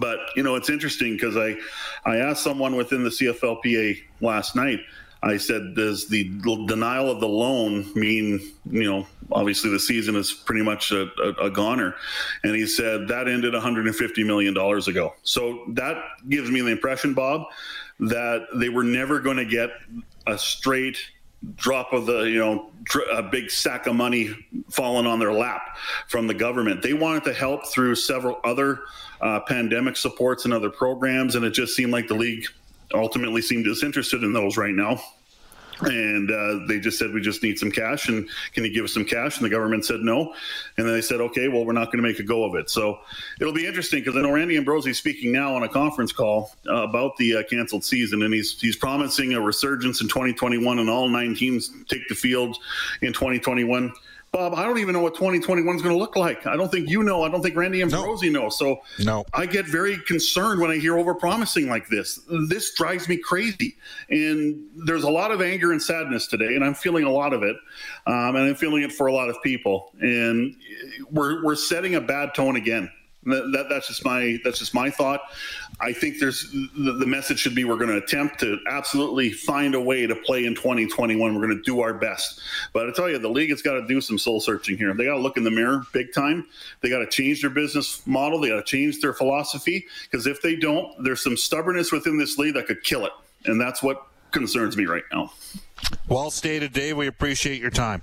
but 0.00 0.18
you 0.36 0.42
know, 0.42 0.56
it's 0.56 0.70
interesting 0.70 1.14
because 1.14 1.36
I, 1.36 1.56
I 2.04 2.16
asked 2.16 2.42
someone 2.42 2.76
within 2.76 3.04
the 3.04 3.10
CFLPA 3.10 4.00
last 4.20 4.56
night. 4.56 4.80
I 5.22 5.38
said, 5.38 5.74
"Does 5.74 6.08
the 6.08 6.24
denial 6.66 7.10
of 7.10 7.20
the 7.20 7.28
loan 7.28 7.90
mean 7.94 8.40
you 8.70 8.84
know? 8.84 9.06
Obviously, 9.32 9.70
the 9.70 9.80
season 9.80 10.16
is 10.16 10.32
pretty 10.32 10.62
much 10.62 10.92
a, 10.92 11.08
a, 11.22 11.46
a 11.46 11.50
goner." 11.50 11.94
And 12.42 12.54
he 12.54 12.66
said 12.66 13.08
that 13.08 13.26
ended 13.26 13.54
150 13.54 14.24
million 14.24 14.52
dollars 14.52 14.86
ago. 14.86 15.14
So 15.22 15.64
that 15.70 16.02
gives 16.28 16.50
me 16.50 16.60
the 16.60 16.70
impression, 16.70 17.14
Bob, 17.14 17.46
that 18.00 18.46
they 18.54 18.68
were 18.68 18.84
never 18.84 19.18
going 19.20 19.38
to 19.38 19.46
get 19.46 19.70
a 20.26 20.36
straight 20.36 20.98
drop 21.56 21.92
of 21.92 22.06
the 22.06 22.22
you 22.22 22.38
know 22.38 22.70
a 23.12 23.22
big 23.22 23.50
sack 23.50 23.86
of 23.86 23.94
money 23.94 24.34
falling 24.70 25.06
on 25.06 25.18
their 25.18 25.32
lap 25.32 25.76
from 26.08 26.26
the 26.26 26.34
government. 26.34 26.82
They 26.82 26.92
wanted 26.92 27.24
to 27.24 27.32
help 27.32 27.66
through 27.66 27.94
several 27.96 28.40
other 28.44 28.80
uh, 29.20 29.40
pandemic 29.40 29.96
supports 29.96 30.44
and 30.44 30.52
other 30.52 30.70
programs, 30.70 31.34
and 31.34 31.44
it 31.44 31.50
just 31.50 31.74
seemed 31.74 31.92
like 31.92 32.08
the 32.08 32.14
league 32.14 32.46
ultimately 32.92 33.42
seemed 33.42 33.64
disinterested 33.64 34.22
in 34.22 34.32
those 34.32 34.56
right 34.56 34.74
now. 34.74 35.00
And 35.80 36.30
uh, 36.30 36.66
they 36.66 36.78
just 36.78 36.98
said, 36.98 37.12
We 37.12 37.20
just 37.20 37.42
need 37.42 37.58
some 37.58 37.70
cash. 37.70 38.08
And 38.08 38.28
can 38.52 38.64
you 38.64 38.72
give 38.72 38.84
us 38.84 38.94
some 38.94 39.04
cash? 39.04 39.38
And 39.38 39.44
the 39.44 39.50
government 39.50 39.84
said 39.84 40.00
no. 40.00 40.34
And 40.76 40.86
then 40.86 40.94
they 40.94 41.00
said, 41.00 41.20
Okay, 41.20 41.48
well, 41.48 41.64
we're 41.64 41.72
not 41.72 41.86
going 41.86 42.02
to 42.02 42.08
make 42.08 42.18
a 42.18 42.22
go 42.22 42.44
of 42.44 42.54
it. 42.54 42.70
So 42.70 43.00
it'll 43.40 43.52
be 43.52 43.66
interesting 43.66 44.00
because 44.00 44.16
I 44.16 44.22
know 44.22 44.32
Randy 44.32 44.56
Ambrosie 44.56 44.90
is 44.90 44.98
speaking 44.98 45.32
now 45.32 45.54
on 45.54 45.62
a 45.62 45.68
conference 45.68 46.12
call 46.12 46.52
uh, 46.68 46.82
about 46.88 47.16
the 47.16 47.36
uh, 47.38 47.42
canceled 47.44 47.84
season. 47.84 48.22
And 48.22 48.32
he's, 48.32 48.60
he's 48.60 48.76
promising 48.76 49.34
a 49.34 49.40
resurgence 49.40 50.00
in 50.00 50.08
2021 50.08 50.78
and 50.78 50.88
all 50.88 51.08
nine 51.08 51.34
teams 51.34 51.70
take 51.88 52.06
the 52.08 52.14
field 52.14 52.56
in 53.02 53.12
2021. 53.12 53.92
Bob, 54.34 54.52
I 54.54 54.64
don't 54.64 54.78
even 54.78 54.94
know 54.94 55.00
what 55.00 55.14
2021 55.14 55.76
is 55.76 55.80
going 55.80 55.94
to 55.94 55.98
look 55.98 56.16
like. 56.16 56.44
I 56.44 56.56
don't 56.56 56.68
think 56.68 56.90
you 56.90 57.04
know. 57.04 57.22
I 57.22 57.28
don't 57.28 57.40
think 57.40 57.54
Randy 57.54 57.82
Ambrosie 57.82 58.30
no. 58.30 58.42
knows. 58.42 58.58
So 58.58 58.80
no. 58.98 59.24
I 59.32 59.46
get 59.46 59.64
very 59.64 59.96
concerned 60.08 60.60
when 60.60 60.72
I 60.72 60.78
hear 60.78 60.94
overpromising 60.94 61.68
like 61.68 61.86
this. 61.88 62.18
This 62.48 62.74
drives 62.74 63.08
me 63.08 63.16
crazy. 63.16 63.76
And 64.10 64.66
there's 64.86 65.04
a 65.04 65.10
lot 65.10 65.30
of 65.30 65.40
anger 65.40 65.70
and 65.70 65.80
sadness 65.80 66.26
today, 66.26 66.56
and 66.56 66.64
I'm 66.64 66.74
feeling 66.74 67.04
a 67.04 67.12
lot 67.12 67.32
of 67.32 67.44
it. 67.44 67.54
Um, 68.08 68.34
and 68.34 68.38
I'm 68.38 68.56
feeling 68.56 68.82
it 68.82 68.90
for 68.90 69.06
a 69.06 69.12
lot 69.12 69.30
of 69.30 69.40
people. 69.40 69.92
And 70.00 70.56
we're, 71.12 71.44
we're 71.44 71.54
setting 71.54 71.94
a 71.94 72.00
bad 72.00 72.34
tone 72.34 72.56
again. 72.56 72.90
That, 73.26 73.52
that, 73.52 73.68
that's 73.70 73.86
just 73.86 74.04
my 74.04 74.38
that's 74.44 74.58
just 74.58 74.74
my 74.74 74.90
thought. 74.90 75.20
I 75.80 75.92
think 75.92 76.20
there's 76.20 76.50
the, 76.52 76.96
the 76.98 77.06
message 77.06 77.40
should 77.40 77.54
be 77.54 77.64
we're 77.64 77.76
going 77.76 77.90
to 77.90 77.96
attempt 77.96 78.40
to 78.40 78.58
absolutely 78.70 79.32
find 79.32 79.74
a 79.74 79.80
way 79.80 80.06
to 80.06 80.14
play 80.14 80.44
in 80.44 80.54
2021. 80.54 81.34
We're 81.34 81.40
going 81.46 81.56
to 81.56 81.62
do 81.62 81.80
our 81.80 81.94
best. 81.94 82.40
But 82.72 82.88
I 82.88 82.92
tell 82.92 83.10
you, 83.10 83.18
the 83.18 83.28
league 83.28 83.50
has 83.50 83.60
got 83.60 83.74
to 83.74 83.86
do 83.86 84.00
some 84.00 84.18
soul 84.18 84.40
searching 84.40 84.78
here. 84.78 84.94
They 84.94 85.06
got 85.06 85.14
to 85.14 85.20
look 85.20 85.36
in 85.36 85.44
the 85.44 85.50
mirror 85.50 85.84
big 85.92 86.12
time. 86.12 86.46
They 86.80 86.88
got 86.88 86.98
to 86.98 87.06
change 87.06 87.40
their 87.40 87.50
business 87.50 88.06
model. 88.06 88.40
They 88.40 88.48
got 88.48 88.56
to 88.56 88.62
change 88.62 89.00
their 89.00 89.12
philosophy 89.12 89.86
because 90.10 90.26
if 90.26 90.40
they 90.42 90.56
don't, 90.56 91.02
there's 91.02 91.22
some 91.22 91.36
stubbornness 91.36 91.90
within 91.90 92.18
this 92.18 92.38
league 92.38 92.54
that 92.54 92.66
could 92.66 92.82
kill 92.84 93.04
it, 93.04 93.12
and 93.46 93.60
that's 93.60 93.82
what 93.82 94.06
concerns 94.30 94.76
me 94.76 94.86
right 94.86 95.04
now. 95.12 95.32
Well 96.08 96.30
stated, 96.30 96.72
Dave. 96.72 96.96
We 96.96 97.06
appreciate 97.06 97.60
your 97.60 97.70
time. 97.70 98.02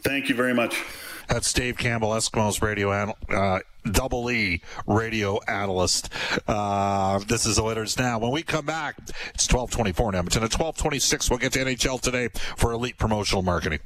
Thank 0.00 0.28
you 0.28 0.34
very 0.34 0.54
much. 0.54 0.82
That's 1.28 1.52
Dave 1.52 1.76
Campbell, 1.76 2.10
Eskimos 2.10 2.62
radio 2.62 2.90
uh, 2.90 3.60
double 3.88 4.30
E 4.30 4.62
radio 4.86 5.38
analyst. 5.48 6.12
Uh, 6.46 7.18
this 7.20 7.46
is 7.46 7.56
the 7.56 7.62
Oilers 7.62 7.98
now. 7.98 8.18
When 8.18 8.30
we 8.30 8.42
come 8.42 8.66
back, 8.66 8.96
it's 9.34 9.46
1224 9.52 10.10
in 10.10 10.14
Edmonton. 10.14 10.42
At 10.42 10.52
1226, 10.52 11.30
we'll 11.30 11.38
get 11.38 11.52
to 11.52 11.60
NHL 11.60 12.00
today 12.00 12.28
for 12.56 12.72
elite 12.72 12.98
promotional 12.98 13.42
marketing. 13.42 13.80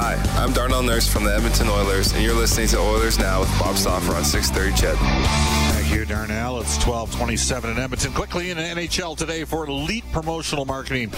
Hi, 0.00 0.14
I'm 0.36 0.52
Darnell 0.52 0.82
Nurse 0.82 1.12
from 1.12 1.24
the 1.24 1.34
Edmonton 1.34 1.68
Oilers, 1.68 2.12
and 2.12 2.22
you're 2.22 2.34
listening 2.34 2.68
to 2.68 2.78
Oilers 2.78 3.18
Now 3.18 3.40
with 3.40 3.50
Bob 3.58 3.76
Stauffer 3.76 4.14
on 4.14 4.24
630 4.24 4.80
CHED. 4.80 5.67
You, 5.90 6.04
Darnell. 6.04 6.60
It's 6.60 6.76
1227 6.86 7.70
in 7.70 7.78
Edmonton. 7.78 8.12
Quickly 8.12 8.50
in 8.50 8.58
NHL 8.58 9.16
today 9.16 9.44
for 9.44 9.66
elite 9.66 10.04
promotional 10.12 10.64
marketing. 10.64 11.12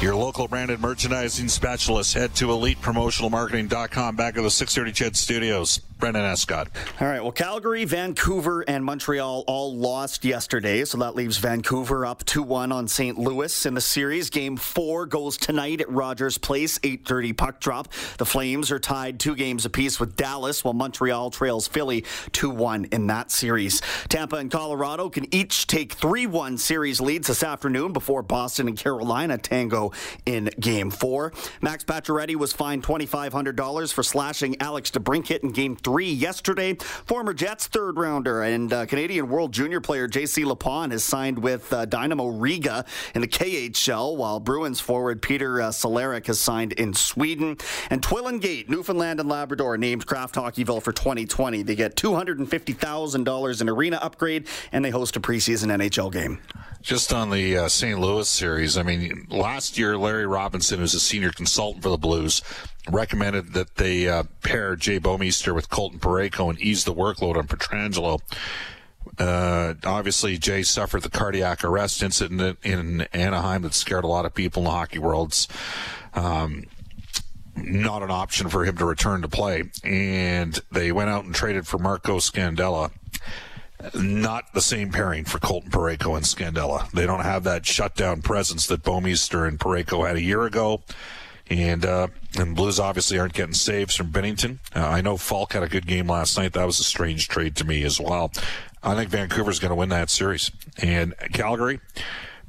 Your 0.00 0.14
local 0.14 0.46
branded 0.46 0.80
merchandising 0.80 1.48
specialist. 1.48 2.14
Head 2.14 2.34
to 2.36 2.46
elitepromotionalmarketing.com 2.46 4.16
back 4.16 4.36
at 4.36 4.42
the 4.42 4.50
630 4.50 4.92
CHED 4.92 5.16
studios. 5.16 5.80
Brendan 6.02 6.24
Escott. 6.24 6.66
All 7.00 7.06
right. 7.06 7.22
Well, 7.22 7.30
Calgary, 7.30 7.84
Vancouver, 7.84 8.62
and 8.62 8.84
Montreal 8.84 9.44
all 9.46 9.76
lost 9.76 10.24
yesterday, 10.24 10.84
so 10.84 10.98
that 10.98 11.14
leaves 11.14 11.36
Vancouver 11.38 12.04
up 12.04 12.24
2-1 12.24 12.72
on 12.72 12.88
St. 12.88 13.16
Louis 13.16 13.66
in 13.66 13.74
the 13.74 13.80
series. 13.80 14.28
Game 14.28 14.56
four 14.56 15.06
goes 15.06 15.36
tonight 15.36 15.80
at 15.80 15.88
Rogers 15.88 16.38
Place, 16.38 16.80
8:30 16.82 17.32
puck 17.32 17.60
drop. 17.60 17.86
The 18.18 18.24
Flames 18.26 18.72
are 18.72 18.80
tied 18.80 19.20
two 19.20 19.36
games 19.36 19.64
apiece 19.64 20.00
with 20.00 20.16
Dallas, 20.16 20.64
while 20.64 20.74
Montreal 20.74 21.30
trails 21.30 21.68
Philly 21.68 22.02
2-1 22.32 22.92
in 22.92 23.06
that 23.06 23.30
series. 23.30 23.80
Tampa 24.08 24.34
and 24.38 24.50
Colorado 24.50 25.08
can 25.08 25.32
each 25.32 25.68
take 25.68 25.96
3-1 25.96 26.58
series 26.58 27.00
leads 27.00 27.28
this 27.28 27.44
afternoon 27.44 27.92
before 27.92 28.24
Boston 28.24 28.66
and 28.66 28.76
Carolina 28.76 29.38
tango 29.38 29.92
in 30.26 30.50
Game 30.58 30.90
four. 30.90 31.32
Max 31.60 31.84
Pacioretty 31.84 32.34
was 32.34 32.52
fined 32.52 32.82
$2,500 32.82 33.92
for 33.92 34.02
slashing 34.02 34.60
Alex 34.60 34.90
DeBrincat 34.90 35.44
in 35.44 35.52
Game 35.52 35.76
three 35.76 35.91
yesterday. 36.00 36.74
Former 36.74 37.34
Jets 37.34 37.66
third 37.66 37.96
rounder 37.96 38.42
and 38.42 38.72
uh, 38.72 38.86
Canadian 38.86 39.28
World 39.28 39.52
Junior 39.52 39.80
player 39.80 40.08
J.C. 40.08 40.44
Lipon 40.44 40.90
has 40.90 41.04
signed 41.04 41.38
with 41.38 41.72
uh, 41.72 41.86
Dinamo 41.86 42.40
Riga 42.40 42.84
in 43.14 43.20
the 43.20 43.28
KHL, 43.28 44.16
while 44.16 44.40
Bruins 44.40 44.80
forward 44.80 45.20
Peter 45.20 45.60
uh, 45.60 45.72
has 45.72 46.40
signed 46.40 46.72
in 46.72 46.94
Sweden. 46.94 47.56
And 47.90 48.00
Twillingate, 48.02 48.68
Newfoundland 48.68 49.20
and 49.20 49.28
Labrador, 49.28 49.76
named 49.76 50.06
Kraft 50.06 50.34
Hockeyville 50.34 50.82
for 50.82 50.92
2020. 50.92 51.62
They 51.62 51.74
get 51.74 51.96
$250,000 51.96 53.60
in 53.60 53.68
arena 53.68 53.98
upgrade, 54.00 54.46
and 54.72 54.84
they 54.84 54.90
host 54.90 55.16
a 55.16 55.20
preseason 55.20 55.68
NHL 55.68 56.12
game. 56.12 56.40
Just 56.82 57.12
on 57.12 57.30
the 57.30 57.58
uh, 57.58 57.68
St. 57.68 57.98
Louis 57.98 58.28
series, 58.28 58.76
I 58.76 58.82
mean, 58.82 59.26
last 59.30 59.78
year 59.78 59.96
Larry 59.96 60.26
Robinson, 60.26 60.80
was 60.80 60.94
a 60.94 61.00
senior 61.00 61.30
consultant 61.30 61.82
for 61.82 61.90
the 61.90 61.98
Blues, 61.98 62.42
recommended 62.90 63.52
that 63.54 63.76
they 63.76 64.08
uh, 64.08 64.24
pair 64.42 64.76
Jay 64.76 64.98
Bouwmeester 64.98 65.54
with 65.54 65.70
Colton 65.70 66.00
Parayko 66.00 66.50
and 66.50 66.60
ease 66.60 66.84
the 66.84 66.94
workload 66.94 67.36
on 67.36 67.46
Pietrangelo. 67.46 68.20
Uh, 69.18 69.74
obviously, 69.84 70.38
Jay 70.38 70.62
suffered 70.62 71.02
the 71.02 71.10
cardiac 71.10 71.64
arrest 71.64 72.02
incident 72.02 72.58
in 72.62 73.02
Anaheim 73.12 73.62
that 73.62 73.74
scared 73.74 74.04
a 74.04 74.08
lot 74.08 74.24
of 74.24 74.34
people 74.34 74.60
in 74.60 74.64
the 74.64 74.70
hockey 74.70 74.98
world. 74.98 75.34
Um, 76.14 76.64
not 77.56 78.02
an 78.02 78.10
option 78.10 78.48
for 78.48 78.64
him 78.64 78.76
to 78.78 78.84
return 78.84 79.22
to 79.22 79.28
play. 79.28 79.64
And 79.84 80.58
they 80.70 80.92
went 80.92 81.10
out 81.10 81.24
and 81.24 81.34
traded 81.34 81.66
for 81.66 81.78
Marco 81.78 82.18
Scandella. 82.18 82.90
Not 83.94 84.52
the 84.54 84.60
same 84.60 84.92
pairing 84.92 85.24
for 85.24 85.38
Colton 85.38 85.70
Parayko 85.70 86.16
and 86.16 86.24
Scandella. 86.24 86.88
They 86.92 87.04
don't 87.04 87.24
have 87.24 87.44
that 87.44 87.66
shutdown 87.66 88.22
presence 88.22 88.66
that 88.68 88.82
Bouwmeester 88.82 89.46
and 89.46 89.58
Parayko 89.58 90.06
had 90.06 90.16
a 90.16 90.22
year 90.22 90.44
ago. 90.44 90.82
And 91.50 91.84
uh, 91.84 92.08
and 92.38 92.56
Blues 92.56 92.80
obviously 92.80 93.18
aren't 93.18 93.34
getting 93.34 93.54
saves 93.54 93.94
from 93.94 94.10
Binnington. 94.10 94.58
Uh, 94.74 94.86
I 94.86 95.00
know 95.00 95.16
Falk 95.16 95.52
had 95.52 95.62
a 95.62 95.68
good 95.68 95.86
game 95.86 96.06
last 96.06 96.38
night. 96.38 96.52
That 96.54 96.64
was 96.64 96.78
a 96.80 96.84
strange 96.84 97.28
trade 97.28 97.56
to 97.56 97.64
me 97.66 97.82
as 97.82 98.00
well. 98.00 98.32
I 98.82 98.94
think 98.94 99.10
Vancouver's 99.10 99.58
going 99.58 99.70
to 99.70 99.76
win 99.76 99.90
that 99.90 100.10
series. 100.10 100.50
And 100.78 101.14
Calgary, 101.32 101.80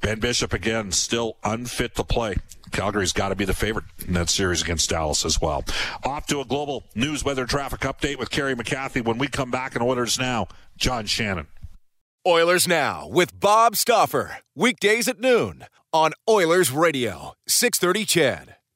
Ben 0.02 0.20
Bishop 0.20 0.54
again, 0.54 0.92
still 0.92 1.38
unfit 1.44 1.96
to 1.96 2.04
play. 2.04 2.36
Calgary's 2.72 3.14
got 3.14 3.30
to 3.30 3.36
be 3.36 3.46
the 3.46 3.54
favorite 3.54 3.86
in 4.08 4.14
that 4.14 4.30
series 4.30 4.62
against 4.62 4.90
Dallas 4.90 5.26
as 5.26 5.40
well. 5.40 5.64
Off 6.04 6.26
to 6.28 6.42
a 6.42 6.46
global 6.46 6.84
news 6.96 7.24
weather 7.24 7.46
traffic 7.46 7.82
update 7.82 8.18
with 8.18 8.32
Kerry 8.32 8.56
McCarthy 8.56 9.02
when 9.02 9.18
we 9.18 9.28
come 9.28 9.52
back 9.52 9.76
in 9.76 9.82
Oilers 9.82 10.18
Now. 10.18 10.48
John 10.76 11.06
Shannon. 11.06 11.48
Oilers 12.26 12.68
Now 12.68 13.08
with 13.08 13.40
Bob 13.40 13.76
Stauffer. 13.76 14.38
Weekdays 14.56 15.08
at 15.08 15.20
noon 15.20 15.66
on 15.92 16.14
Oilers 16.28 16.72
Radio, 16.72 17.34
630 17.48 18.06
CHED. 18.06 18.56